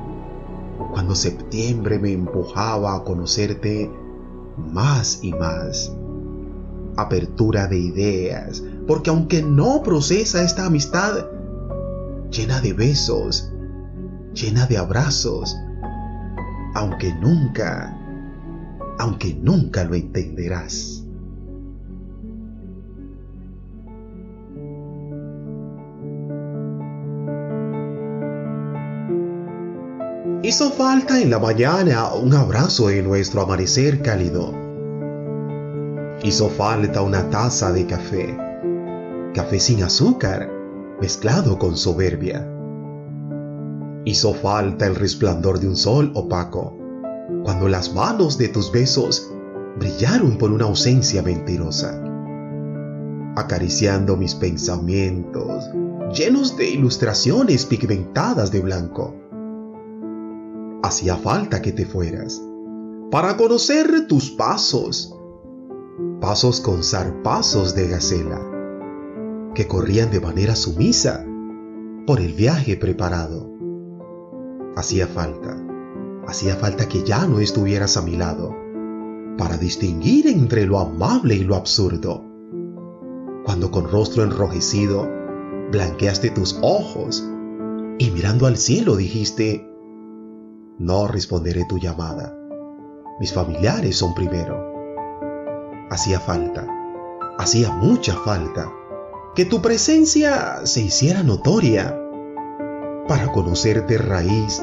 cuando 0.92 1.16
septiembre 1.16 2.00
me 2.00 2.12
empujaba 2.12 2.96
a 2.96 3.04
conocerte 3.04 3.92
más 4.58 5.24
y 5.24 5.32
más. 5.34 5.92
Apertura 6.98 7.68
de 7.68 7.80
ideas, 7.80 8.64
porque 8.88 9.10
aunque 9.10 9.42
no 9.42 9.82
procesa 9.84 10.44
esta 10.44 10.66
amistad, 10.66 11.26
llena 12.30 12.60
de 12.60 12.74
besos, 12.74 13.52
llena 14.34 14.66
de 14.66 14.78
abrazos, 14.78 15.56
aunque 16.76 17.14
nunca, 17.16 17.98
aunque 19.02 19.34
nunca 19.34 19.84
lo 19.84 19.96
entenderás. 19.96 21.04
Hizo 30.44 30.70
falta 30.70 31.20
en 31.20 31.32
la 31.32 31.40
mañana 31.40 32.14
un 32.14 32.32
abrazo 32.36 32.92
en 32.92 33.06
nuestro 33.06 33.42
amanecer 33.42 34.04
cálido. 34.04 34.54
Hizo 36.24 36.50
falta 36.50 37.02
una 37.02 37.28
taza 37.32 37.72
de 37.72 37.88
café, 37.88 38.38
café 39.34 39.60
sin 39.60 39.82
azúcar, 39.82 40.48
mezclado 41.02 41.58
con 41.58 41.76
soberbia. 41.76 42.48
Hizo 44.06 44.36
falta 44.36 44.86
el 44.86 44.94
resplandor 44.94 45.60
de 45.60 45.70
un 45.70 45.76
sol 45.76 46.12
opaco, 46.14 46.81
cuando 47.44 47.68
las 47.68 47.94
manos 47.94 48.38
de 48.38 48.50
tus 48.50 48.72
besos 48.72 49.32
brillaron 49.78 50.38
por 50.38 50.52
una 50.52 50.66
ausencia 50.66 51.22
mentirosa, 51.22 52.02
acariciando 53.36 54.18
mis 54.18 54.36
pensamientos 54.36 55.70
llenos 56.14 56.58
de 56.58 56.70
ilustraciones 56.70 57.66
pigmentadas 57.66 58.52
de 58.52 58.60
blanco. 58.60 59.16
Hacía 60.84 61.16
falta 61.16 61.62
que 61.62 61.72
te 61.72 61.86
fueras 61.86 62.42
para 63.12 63.38
conocer 63.38 64.08
tus 64.08 64.32
pasos, 64.32 65.16
pasos 66.20 66.60
con 66.60 66.84
zarpazos 66.84 67.76
de 67.76 67.88
gacela 67.88 68.52
que 69.54 69.68
corrían 69.68 70.12
de 70.12 70.22
manera 70.22 70.56
sumisa 70.56 71.26
por 72.08 72.20
el 72.20 72.34
viaje 72.34 72.78
preparado. 72.78 73.50
Hacía 74.76 75.08
falta, 75.08 75.58
hacía 76.28 76.56
falta 76.56 76.88
que 76.88 77.04
ya 77.04 77.26
no 77.26 77.40
estuvieras 77.40 77.98
a 77.98 78.02
mi 78.02 78.16
lado 78.16 78.56
para 79.38 79.58
distinguir 79.58 80.28
entre 80.28 80.66
lo 80.66 80.80
amable 80.80 81.36
y 81.36 81.44
lo 81.44 81.56
absurdo. 81.56 82.24
Cuando 83.44 83.72
con 83.72 83.90
rostro 83.90 84.24
enrojecido 84.24 85.10
blanqueaste 85.72 86.30
tus 86.30 86.60
ojos 86.62 87.28
y 87.98 88.12
mirando 88.12 88.46
al 88.46 88.58
cielo 88.58 88.96
dijiste, 88.96 89.68
no 90.78 91.08
responderé 91.08 91.66
tu 91.66 91.78
llamada, 91.78 92.36
mis 93.20 93.34
familiares 93.34 93.98
son 93.98 94.14
primero. 94.14 94.72
Hacía 95.90 96.20
falta, 96.20 96.68
hacía 97.38 97.72
mucha 97.72 98.16
falta 98.16 98.72
que 99.36 99.46
tu 99.46 99.62
presencia 99.62 100.66
se 100.66 100.82
hiciera 100.82 101.24
notoria 101.24 101.98
para 103.08 103.32
conocer 103.32 103.88
de 103.88 103.98
raíz 103.98 104.62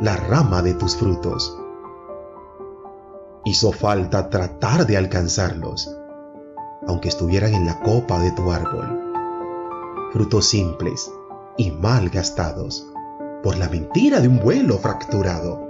la 0.00 0.16
rama 0.16 0.62
de 0.62 0.74
tus 0.74 0.96
frutos. 0.96 1.58
Hizo 3.44 3.72
falta 3.72 4.28
tratar 4.28 4.86
de 4.86 4.96
alcanzarlos, 4.96 5.94
aunque 6.86 7.08
estuvieran 7.08 7.54
en 7.54 7.66
la 7.66 7.80
copa 7.80 8.18
de 8.20 8.30
tu 8.32 8.50
árbol. 8.50 9.00
Frutos 10.12 10.46
simples 10.46 11.10
y 11.56 11.70
mal 11.70 12.10
gastados 12.10 12.86
por 13.42 13.56
la 13.56 13.68
mentira 13.68 14.20
de 14.20 14.28
un 14.28 14.40
vuelo 14.40 14.78
fracturado. 14.78 15.66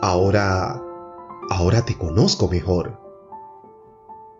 Ahora, 0.00 0.82
ahora 1.50 1.82
te 1.82 1.96
conozco 1.96 2.48
mejor 2.48 2.98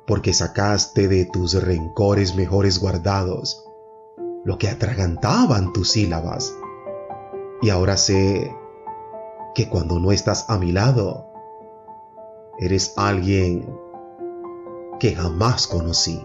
porque 0.07 0.33
sacaste 0.33 1.07
de 1.07 1.27
tus 1.27 1.55
rencores 1.63 2.35
mejores 2.35 2.81
guardados 2.81 3.65
lo 4.45 4.57
que 4.57 4.69
atragantaban 4.69 5.73
tus 5.73 5.91
sílabas. 5.91 6.55
Y 7.61 7.71
ahora 7.71 7.97
sé 7.97 8.55
que 9.55 9.69
cuando 9.69 9.99
no 9.99 10.13
estás 10.13 10.49
a 10.49 10.59
mi 10.59 10.73
lado, 10.73 11.27
eres 12.59 12.95
alguien 12.97 13.77
que 15.01 15.15
jamás 15.15 15.67
conocí. 15.67 16.23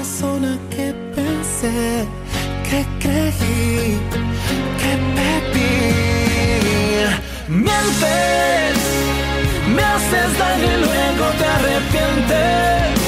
Persona 0.00 0.58
que 0.70 0.94
pensé, 1.14 2.06
que 2.68 2.80
creí, 3.02 3.98
que 4.80 4.92
pedí. 5.16 5.76
Mientes, 7.48 8.78
me 9.74 9.82
haces 9.82 10.30
daño 10.38 10.68
y 10.74 10.80
luego 10.86 11.24
te 11.38 11.46
arrepientes. 11.56 12.99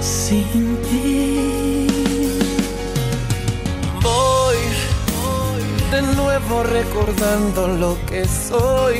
Sin 0.00 0.76
ti. 0.86 1.86
Voy 4.02 4.56
de 5.90 6.02
nuevo 6.02 6.62
recordando 6.62 7.68
lo 7.68 7.96
que 8.06 8.26
soy, 8.26 8.96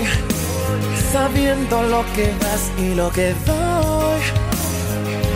sabiendo 1.13 1.83
lo 1.83 2.05
que 2.15 2.27
das 2.41 2.71
y 2.79 2.95
lo 2.95 3.11
que 3.11 3.35
doy. 3.47 4.23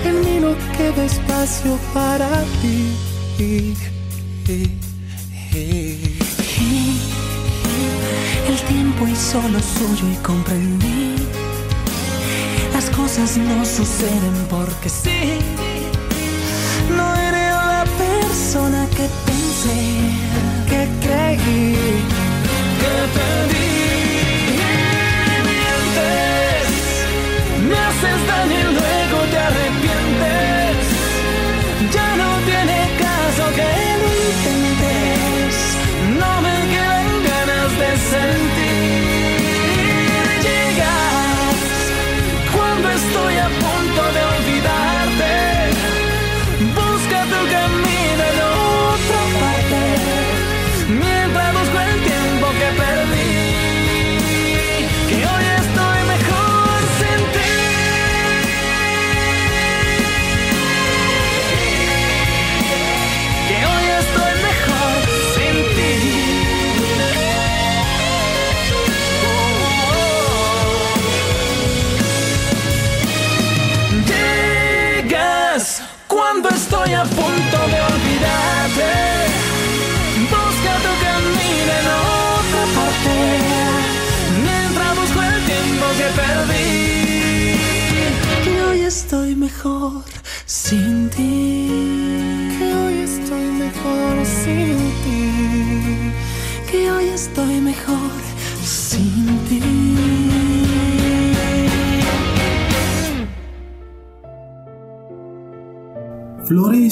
En 0.05 0.21
mí 0.25 0.41
no 0.41 0.55
queda 0.77 1.05
espacio 1.05 1.79
para 1.95 2.29
ti. 2.61 2.97
El 8.49 8.57
tiempo 8.69 9.07
hizo 9.07 9.41
lo 9.49 9.61
suyo 9.61 10.07
y 10.13 10.17
comprendí. 10.23 11.10
Cosas 13.11 13.39
no 13.39 13.65
suceden 13.65 14.47
porque 14.49 14.89
sí. 14.89 15.41
No 16.97 17.13
eres 17.17 17.51
la 17.51 17.85
persona 17.99 18.87
que 18.91 19.09
pensé, 19.27 19.81
que 20.69 20.89
creí, 21.05 21.75
que 22.81 22.95
pedí. 23.17 23.75
Mientes, 25.45 26.69
me 27.69 27.77
haces 27.77 28.21
daño 28.29 28.59
y 28.61 29.00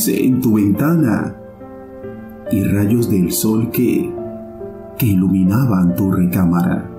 en 0.09 0.41
tu 0.41 0.55
ventana 0.55 1.35
y 2.51 2.65
rayos 2.65 3.11
del 3.11 3.31
sol 3.33 3.71
que, 3.71 4.13
que 4.97 5.07
iluminaban 5.07 5.95
tu 5.95 6.11
recámara. 6.11 6.91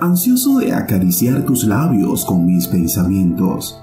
Ansioso 0.00 0.58
de 0.58 0.72
acariciar 0.72 1.44
tus 1.44 1.64
labios 1.64 2.24
con 2.24 2.46
mis 2.46 2.68
pensamientos, 2.68 3.82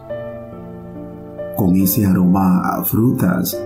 con 1.57 1.75
ese 1.75 2.05
aroma 2.05 2.61
a 2.61 2.83
frutas 2.83 3.59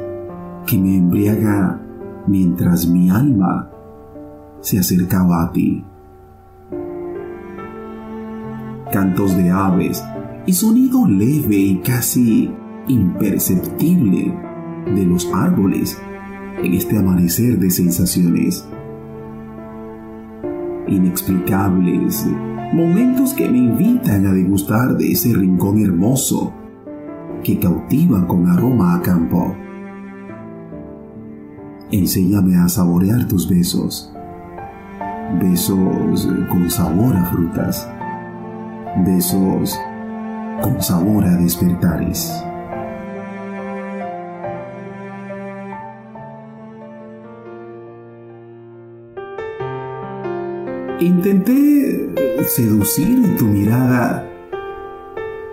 que 0.66 0.78
me 0.78 0.98
embriaga 0.98 1.80
mientras 2.26 2.88
mi 2.88 3.10
alma 3.10 3.70
se 4.62 4.80
acercaba 4.80 5.44
a 5.44 5.52
ti. 5.52 5.86
Cantos 8.92 9.36
de 9.38 9.50
aves 9.52 10.04
y 10.46 10.54
sonido 10.54 11.06
leve 11.06 11.58
y 11.58 11.78
casi 11.80 12.52
imperceptible 12.88 14.34
de 14.86 15.06
los 15.06 15.30
árboles 15.34 16.00
en 16.64 16.74
este 16.74 16.98
amanecer 16.98 17.60
de 17.60 17.70
sensaciones. 17.70 18.68
Inexplicables, 20.88 22.26
momentos 22.74 23.34
que 23.34 23.50
me 23.50 23.58
invitan 23.58 24.26
a 24.26 24.34
degustar 24.34 24.98
de 24.98 25.12
ese 25.12 25.34
rincón 25.34 25.84
hermoso 25.84 26.54
que 27.44 27.60
cautiva 27.60 28.26
con 28.26 28.48
aroma 28.48 28.96
a 28.96 29.02
campo. 29.02 29.56
Enséñame 31.92 32.58
a 32.58 32.68
saborear 32.68 33.28
tus 33.28 33.50
besos, 33.50 34.14
besos 35.42 36.28
con 36.50 36.70
sabor 36.70 37.16
a 37.16 37.26
frutas, 37.26 37.90
besos 39.06 39.78
con 40.62 40.82
sabor 40.82 41.26
a 41.26 41.38
despertares. 41.38 42.44
Intenté 51.00 52.10
seducir 52.48 53.36
tu 53.38 53.46
mirada 53.46 54.28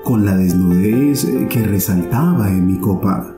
con 0.02 0.24
la 0.24 0.34
desnudez 0.38 1.26
que 1.50 1.62
resaltaba 1.62 2.48
en 2.48 2.66
mi 2.66 2.78
copa. 2.78 3.36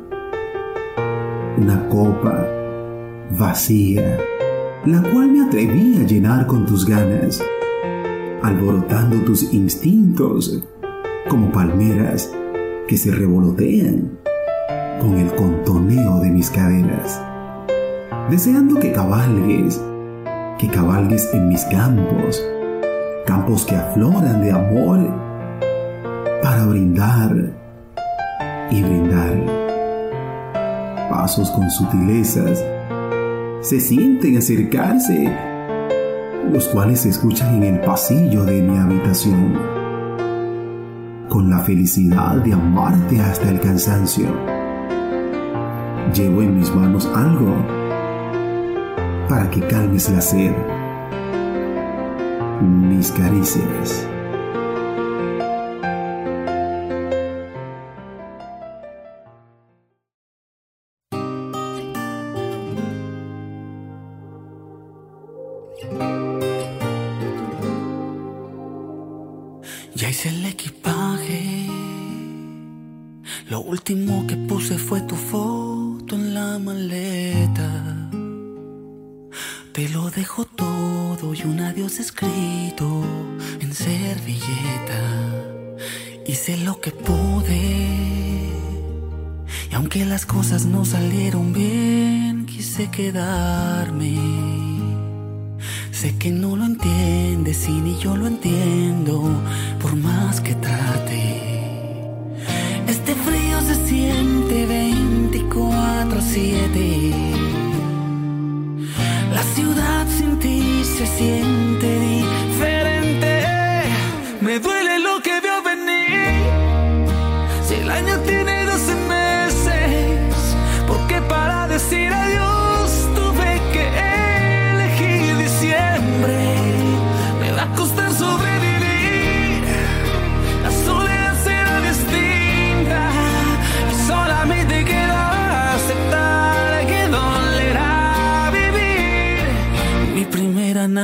Una 1.59 1.89
copa 1.89 2.47
vacía, 3.37 4.19
la 4.85 5.03
cual 5.03 5.33
me 5.33 5.47
atreví 5.47 5.97
a 5.97 6.07
llenar 6.07 6.47
con 6.47 6.65
tus 6.65 6.87
ganas, 6.87 7.43
alborotando 8.41 9.25
tus 9.25 9.53
instintos 9.53 10.63
como 11.29 11.51
palmeras 11.51 12.33
que 12.87 12.97
se 12.97 13.11
revolotean 13.11 14.17
con 15.01 15.17
el 15.17 15.35
contoneo 15.35 16.21
de 16.21 16.31
mis 16.31 16.51
caderas, 16.51 17.21
deseando 18.31 18.79
que 18.79 18.93
cabalgues 18.93 19.83
que 20.59 20.69
cabalgues 20.69 21.29
en 21.35 21.49
mis 21.49 21.65
campos, 21.65 22.43
campos 23.27 23.67
que 23.67 23.75
afloran 23.75 24.43
de 24.43 24.53
amor 24.53 24.99
para 26.43 26.65
brindar 26.67 27.53
y 28.71 28.83
brindar. 28.83 29.37
Pasos 31.11 31.51
con 31.51 31.71
sutilezas 31.71 32.65
se 33.61 33.81
sienten 33.81 34.39
acercarse 34.39 35.31
los 36.53 36.69
cuales 36.69 37.01
se 37.01 37.11
escuchan 37.11 37.57
en 37.57 37.75
el 37.75 37.81
pasillo 37.81 38.45
de 38.45 38.63
mi 38.63 38.79
habitación, 38.79 39.55
con 41.29 41.51
la 41.51 41.59
felicidad 41.61 42.37
de 42.37 42.53
amarte 42.53 43.21
hasta 43.21 43.51
el 43.51 43.61
cansancio. 43.61 44.29
Llevo 46.15 46.43
en 46.43 46.57
mis 46.57 46.73
manos 46.75 47.11
algo 47.15 47.76
para 49.29 49.51
que 49.51 49.61
calmes 49.61 50.09
la 50.11 50.21
sed. 50.21 50.53
Mis 52.61 53.11
caricias. 53.13 54.16
Lo 86.67 86.81
que 86.81 86.91
pude. 86.91 88.51
Y 89.71 89.75
aunque 89.75 90.05
las 90.05 90.27
cosas 90.27 90.67
no 90.67 90.85
salieron 90.85 91.53
bien, 91.53 92.45
quise 92.45 92.91
quedarme. 92.91 94.19
Sé 95.93 96.17
que 96.19 96.33
no 96.33 96.57
lo 96.57 96.65
entiendes 96.65 97.69
y 97.69 97.81
ni 97.85 97.97
yo 98.01 98.17
lo 98.17 98.27
entiendo, 98.27 99.31
por 99.81 99.95
más 99.95 100.41
que 100.41 100.57
trate. 100.57 102.35
Este 102.89 103.15
frío 103.15 103.61
se 103.69 103.77
siente 103.87 104.67
24-7. 104.67 107.13
La 109.37 109.45
ciudad 109.55 110.05
sin 110.19 110.37
ti 110.41 110.83
se 110.97 111.07
siente 111.07 111.76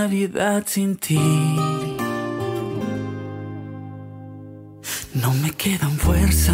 Navidad 0.02 0.64
sin 0.66 0.96
ti. 0.96 1.20
No 5.14 5.32
me 5.42 5.50
quedan 5.52 5.92
fuerzas. 5.92 6.52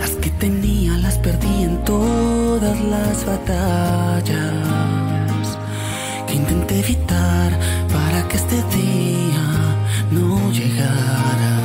Las 0.00 0.10
que 0.20 0.30
tenía 0.30 0.98
las 0.98 1.16
perdí 1.18 1.62
en 1.62 1.84
todas 1.84 2.80
las 2.80 3.24
batallas 3.24 4.52
intenté 6.34 6.80
evitar 6.80 7.56
para 7.94 8.26
que 8.26 8.36
este 8.36 8.56
día 8.76 9.44
no 10.10 10.50
llegara. 10.50 11.56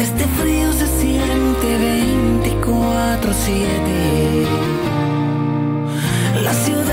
Este 0.00 0.24
frío 0.38 0.72
se 0.72 0.86
siente 1.00 1.68
24-7. 2.62 4.46
La 6.42 6.54
ciudad 6.54 6.85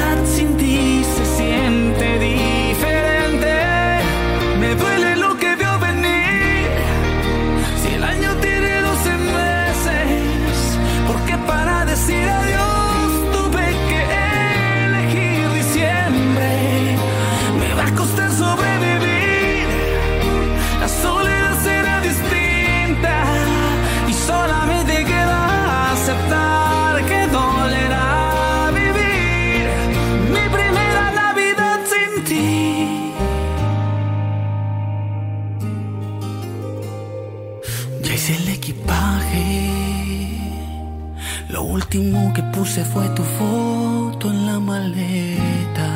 que 42.33 42.41
puse 42.43 42.83
fue 42.83 43.07
tu 43.09 43.23
foto 43.23 44.29
en 44.29 44.45
la 44.45 44.59
maleta. 44.59 45.89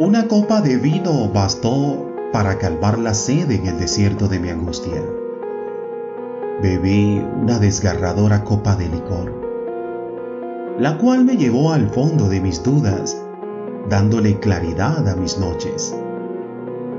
Una 0.00 0.26
copa 0.26 0.60
de 0.60 0.76
vino 0.76 1.28
bastó 1.28 2.10
para 2.32 2.58
calmar 2.58 2.98
la 2.98 3.14
sed 3.14 3.50
en 3.50 3.66
el 3.66 3.78
desierto 3.78 4.26
de 4.26 4.40
mi 4.40 4.50
angustia. 4.50 5.02
Bebí 6.62 7.24
una 7.40 7.58
desgarradora 7.58 8.42
copa 8.42 8.74
de 8.74 8.88
licor, 8.88 9.32
la 10.78 10.98
cual 10.98 11.24
me 11.24 11.36
llevó 11.36 11.72
al 11.72 11.88
fondo 11.90 12.28
de 12.28 12.40
mis 12.40 12.62
dudas, 12.62 13.16
dándole 13.88 14.40
claridad 14.40 15.08
a 15.08 15.14
mis 15.14 15.38
noches 15.38 15.94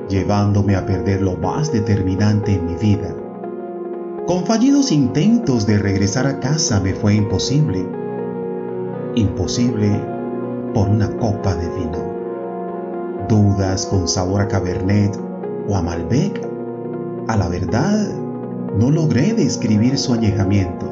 llevándome 0.10 0.76
a 0.76 0.86
perder 0.86 1.22
lo 1.22 1.36
más 1.36 1.72
determinante 1.72 2.54
en 2.54 2.66
mi 2.66 2.76
vida. 2.76 3.14
Con 4.28 4.44
fallidos 4.48 4.92
intentos 4.92 5.68
de 5.68 5.78
regresar 5.78 6.26
a 6.26 6.40
casa 6.40 6.80
me 6.80 6.96
fue 6.96 7.14
imposible. 7.14 7.88
Imposible 9.14 10.02
por 10.74 10.90
una 10.90 11.16
copa 11.18 11.54
de 11.54 11.70
vino. 11.70 12.16
Dudas 13.30 13.86
con 13.86 14.08
sabor 14.08 14.42
a 14.42 14.48
Cabernet 14.48 15.16
o 15.70 15.78
a 15.78 15.84
Malbec. 15.84 16.42
A 17.28 17.38
la 17.38 17.50
verdad, 17.50 18.16
no 18.76 18.90
logré 18.90 19.36
describir 19.36 19.96
su 19.96 20.14
añejamiento. 20.14 20.92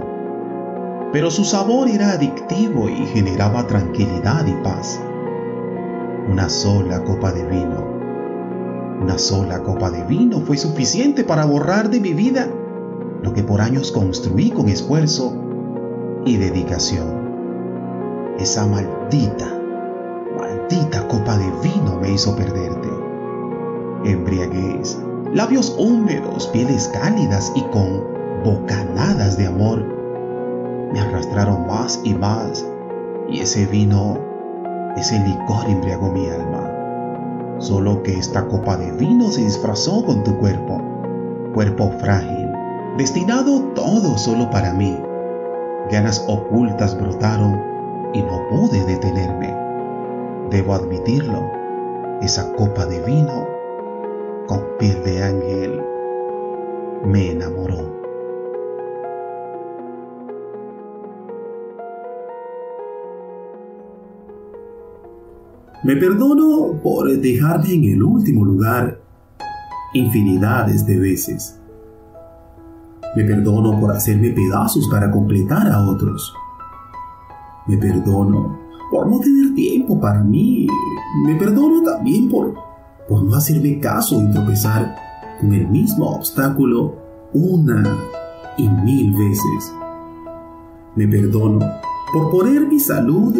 Pero 1.12 1.32
su 1.32 1.44
sabor 1.44 1.90
era 1.90 2.12
adictivo 2.12 2.88
y 2.88 3.04
generaba 3.08 3.66
tranquilidad 3.66 4.46
y 4.46 4.64
paz. 4.64 5.02
Una 6.30 6.50
sola 6.50 7.04
copa 7.04 7.32
de 7.32 7.46
vino 7.48 7.94
una 9.02 9.18
sola 9.18 9.62
copa 9.64 9.90
de 9.92 10.04
vino 10.06 10.40
fue 10.40 10.56
suficiente 10.56 11.26
para 11.26 11.44
borrar 11.44 11.90
de 11.90 12.00
mi 12.00 12.14
vida 12.14 12.48
lo 13.24 13.34
que 13.34 13.44
por 13.44 13.62
años 13.62 13.92
construí 13.92 14.52
con 14.52 14.70
esfuerzo 14.70 15.34
y 16.26 16.38
dedicación. 16.38 17.24
Esa 18.38 18.68
maldita, 18.68 19.48
maldita 20.38 21.08
copa 21.08 21.38
de 21.38 21.52
vino 21.64 21.98
me 22.00 22.12
hizo 22.12 22.36
perderte. 22.36 22.90
Embriaguez, 24.04 25.00
labios 25.34 25.76
húmedos, 25.80 26.48
pieles 26.48 26.90
cálidas 26.90 27.52
y 27.56 27.62
con 27.72 28.04
bocanadas 28.44 29.38
de 29.38 29.48
amor 29.48 29.84
me 30.94 31.00
arrastraron 31.00 31.66
más 31.66 32.02
y 32.04 32.14
más 32.14 32.66
y 33.30 33.40
ese 33.40 33.66
vino, 33.66 34.20
ese 34.98 35.18
licor 35.20 35.66
embriagó 35.68 36.12
mi 36.12 36.28
alma. 36.28 36.70
Solo 37.58 38.04
que 38.04 38.14
esta 38.14 38.48
copa 38.48 38.78
de 38.78 38.92
vino 38.92 39.30
se 39.30 39.46
disfrazó 39.46 40.04
con 40.04 40.24
tu 40.24 40.38
cuerpo, 40.38 40.82
cuerpo 41.54 41.90
frágil, 42.00 42.43
destinado 42.98 43.62
todo 43.74 44.18
solo 44.18 44.50
para 44.50 44.74
mí. 44.74 44.98
Ganas 45.92 46.24
ocultas 46.28 47.00
brotaron 47.00 47.60
y 48.14 48.22
no 48.22 48.48
pude 48.50 48.84
detenerme. 48.86 49.54
Debo 50.50 50.76
admitirlo, 50.76 51.44
esa 52.22 52.54
copa 52.54 52.86
de 52.86 53.02
vino 53.02 53.48
con 54.48 54.62
piel 54.78 55.04
de 55.04 55.24
ángel 55.24 55.82
me 57.06 57.32
enamoró. 57.32 57.92
Me 65.84 65.98
perdono 65.98 66.80
por 66.82 67.10
dejarte 67.10 67.74
en 67.74 67.84
el 67.84 68.04
último 68.04 68.46
lugar 68.46 69.00
infinidades 69.94 70.86
de 70.86 70.98
veces. 70.98 71.63
Me 73.16 73.24
perdono 73.24 73.80
por 73.80 73.92
hacerme 73.92 74.32
pedazos 74.32 74.88
para 74.88 75.12
completar 75.12 75.68
a 75.68 75.88
otros. 75.88 76.34
Me 77.68 77.78
perdono 77.78 78.60
por 78.90 79.10
no 79.10 79.20
tener 79.20 79.54
tiempo 79.54 80.00
para 80.00 80.24
mí. 80.24 80.68
Me 81.26 81.36
perdono 81.36 81.84
también 81.84 82.28
por, 82.30 82.56
por 83.08 83.24
no 83.24 83.36
hacerme 83.36 83.80
caso 83.80 84.20
y 84.22 84.32
tropezar 84.32 84.96
con 85.40 85.54
el 85.54 85.68
mismo 85.68 86.10
obstáculo 86.16 86.96
una 87.34 87.84
y 88.58 88.68
mil 88.68 89.14
veces. 89.14 89.74
Me 90.96 91.08
perdono 91.08 91.60
por 92.12 92.32
poner 92.32 92.68
mi 92.68 92.80
salud 92.80 93.36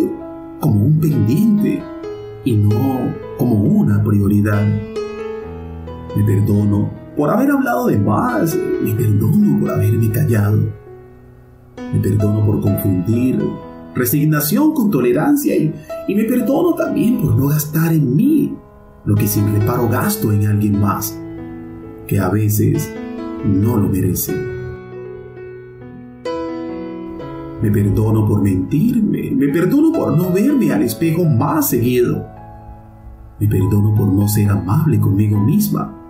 como 0.60 0.86
un 0.86 1.00
pendiente 1.00 1.84
y 2.46 2.56
no 2.56 3.14
como 3.38 3.56
una 3.56 4.04
prioridad. 4.04 4.66
Me 6.16 6.24
perdono 6.24 7.03
por 7.16 7.30
haber 7.30 7.52
hablado 7.52 7.88
de 7.88 7.98
más. 7.98 8.56
Me 8.56 8.94
perdono 8.94 9.60
por 9.60 9.72
haberme 9.72 10.10
callado. 10.12 10.60
Me 11.78 12.00
perdono 12.00 12.46
por 12.46 12.62
confundir 12.62 13.40
resignación 13.96 14.74
con 14.74 14.90
tolerancia 14.90 15.56
y, 15.56 15.74
y 16.08 16.16
me 16.16 16.24
perdono 16.24 16.74
también 16.74 17.22
por 17.22 17.36
no 17.36 17.48
gastar 17.48 17.94
en 17.94 18.16
mí 18.16 18.56
lo 19.06 19.16
que 19.16 19.28
sin 19.28 19.54
reparo 19.54 19.88
gasto 19.90 20.32
en 20.32 20.48
alguien 20.48 20.80
más, 20.80 21.20
que 22.08 22.20
a 22.20 22.30
veces 22.30 22.92
no 23.46 23.78
lo 23.78 23.90
merece. 23.90 24.34
Me 27.62 27.72
perdono 27.72 28.28
por 28.28 28.42
mentirme, 28.42 29.32
me 29.32 29.48
perdono 29.48 29.92
por 29.92 30.18
no 30.18 30.32
verme 30.32 30.72
al 30.74 30.84
espejo 30.84 31.24
más 31.24 31.70
seguido. 31.70 32.26
Me 33.40 33.48
perdono 33.48 33.96
por 33.96 34.08
no 34.08 34.28
ser 34.28 34.50
amable 34.50 35.00
conmigo 35.00 35.40
misma. 35.40 36.03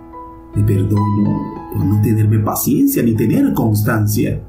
Me 0.54 0.62
perdono 0.62 1.54
por 1.72 1.84
no 1.84 2.00
tenerme 2.00 2.38
paciencia 2.38 3.02
ni 3.02 3.14
tener 3.14 3.52
constancia. 3.52 4.40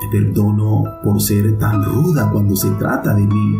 Me 0.00 0.08
perdono 0.10 0.84
por 1.02 1.20
ser 1.20 1.58
tan 1.58 1.82
ruda 1.82 2.30
cuando 2.30 2.54
se 2.54 2.70
trata 2.72 3.14
de 3.14 3.22
mí. 3.22 3.58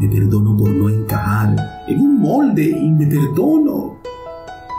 Me 0.00 0.08
perdono 0.08 0.56
por 0.56 0.70
no 0.70 0.88
encajar 0.88 1.54
en 1.86 2.00
un 2.00 2.20
molde 2.20 2.64
y 2.64 2.90
me 2.90 3.06
perdono. 3.06 3.98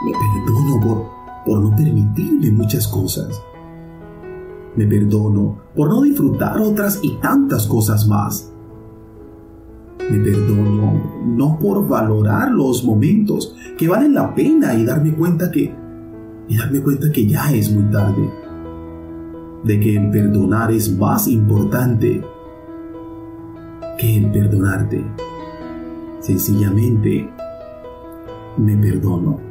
Me 0.04 0.12
perdono 0.12 0.80
por, 0.80 1.44
por 1.46 1.60
no 1.60 1.76
permitirme 1.76 2.50
muchas 2.50 2.88
cosas. 2.88 3.40
Me 4.74 4.86
perdono 4.86 5.56
por 5.76 5.88
no 5.88 6.02
disfrutar 6.02 6.58
otras 6.58 6.98
y 7.00 7.12
tantas 7.18 7.68
cosas 7.68 8.08
más. 8.08 8.53
Me 10.10 10.18
perdono 10.18 11.22
no 11.24 11.58
por 11.58 11.86
valorar 11.88 12.50
los 12.50 12.84
momentos 12.84 13.56
que 13.78 13.88
valen 13.88 14.14
la 14.14 14.34
pena 14.34 14.74
y 14.74 14.84
darme 14.84 15.12
cuenta 15.12 15.50
que 15.50 15.74
y 16.46 16.58
darme 16.58 16.80
cuenta 16.80 17.10
que 17.10 17.26
ya 17.26 17.52
es 17.52 17.70
muy 17.72 17.84
tarde 17.90 18.30
de 19.64 19.80
que 19.80 19.96
el 19.96 20.10
perdonar 20.10 20.70
es 20.70 20.94
más 20.96 21.26
importante 21.26 22.22
que 23.98 24.16
el 24.18 24.30
perdonarte. 24.30 25.04
Sencillamente, 26.20 27.28
me 28.58 28.76
perdono. 28.76 29.43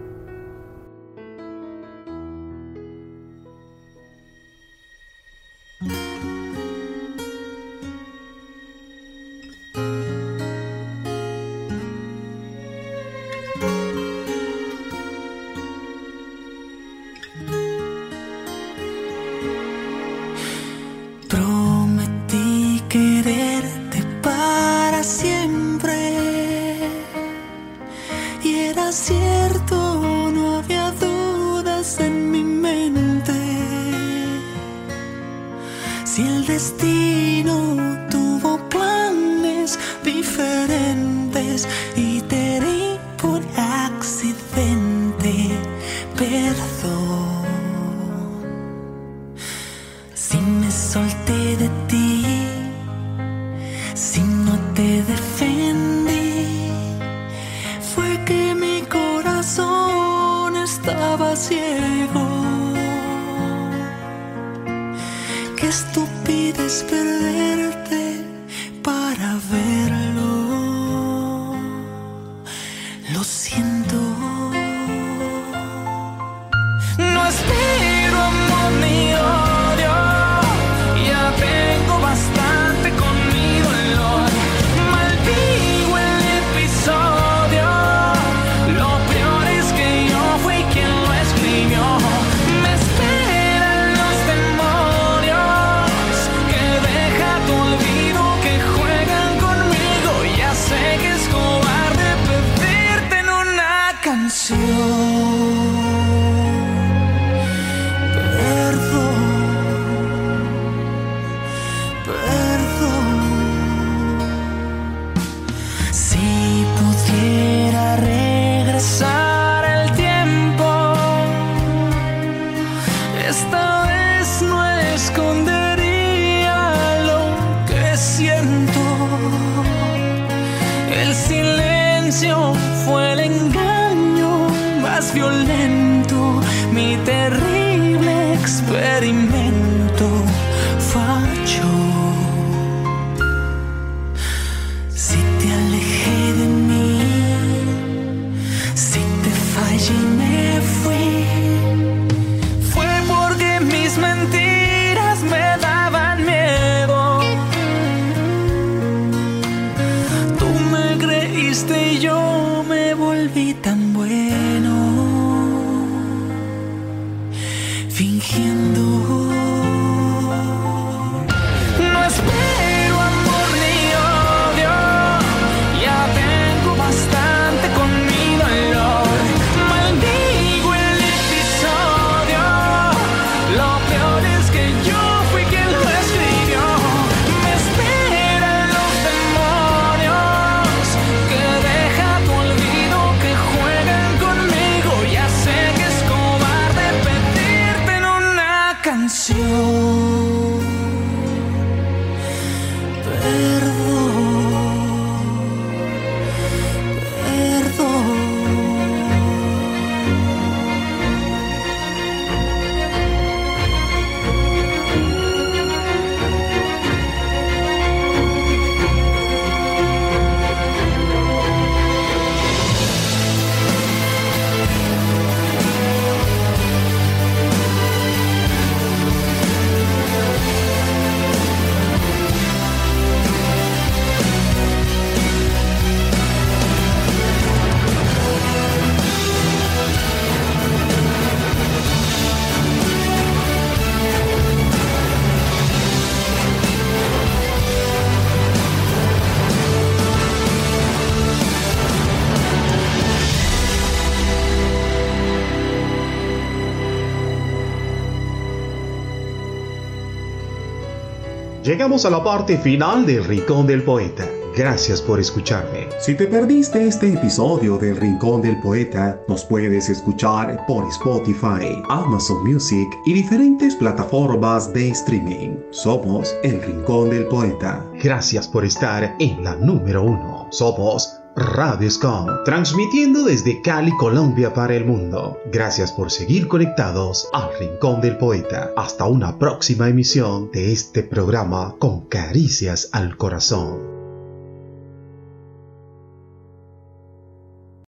Llegamos 261.74 262.06
a 262.06 262.12
la 262.12 262.24
parte 262.24 262.56
final 262.60 263.04
del 263.04 263.24
Rincón 263.24 263.66
del 263.66 263.82
Poeta. 263.82 264.30
Gracias 264.56 265.02
por 265.02 265.20
escucharme. 265.20 265.88
Si 266.00 266.14
te 266.14 266.28
perdiste 266.28 266.88
este 266.88 267.12
episodio 267.12 267.80
del 267.80 267.98
Rincón 267.98 268.44
del 268.44 268.62
Poeta, 268.62 269.20
nos 269.28 269.44
puedes 269.44 269.90
escuchar 269.90 270.68
por 270.68 270.88
Spotify, 270.90 271.82
Amazon 271.90 272.44
Music 272.44 272.88
y 273.08 273.14
diferentes 273.14 273.76
plataformas 273.76 274.72
de 274.72 274.90
streaming. 274.90 275.58
Somos 275.72 276.36
el 276.44 276.62
Rincón 276.62 277.10
del 277.10 277.26
Poeta. 277.26 277.84
Gracias 278.04 278.48
por 278.48 278.66
estar 278.66 279.16
en 279.18 279.44
la 279.44 279.56
número 279.56 280.04
uno. 280.04 280.48
Somos 280.52 281.23
Radio 281.36 281.90
Scom, 281.90 282.28
transmitiendo 282.46 283.24
desde 283.24 283.60
Cali, 283.64 283.92
Colombia 283.98 284.54
para 284.54 284.76
el 284.76 284.86
mundo. 284.86 285.40
Gracias 285.52 285.92
por 285.92 286.12
seguir 286.12 286.48
conectados 286.48 287.28
al 287.34 287.50
Rincón 287.58 288.02
del 288.02 288.18
Poeta. 288.18 288.72
Hasta 288.78 289.06
una 289.06 289.40
próxima 289.40 289.90
emisión 289.90 290.52
de 290.52 290.72
este 290.72 291.02
programa 291.02 291.76
con 291.80 292.02
caricias 292.08 292.90
al 292.92 293.18
corazón. 293.18 293.93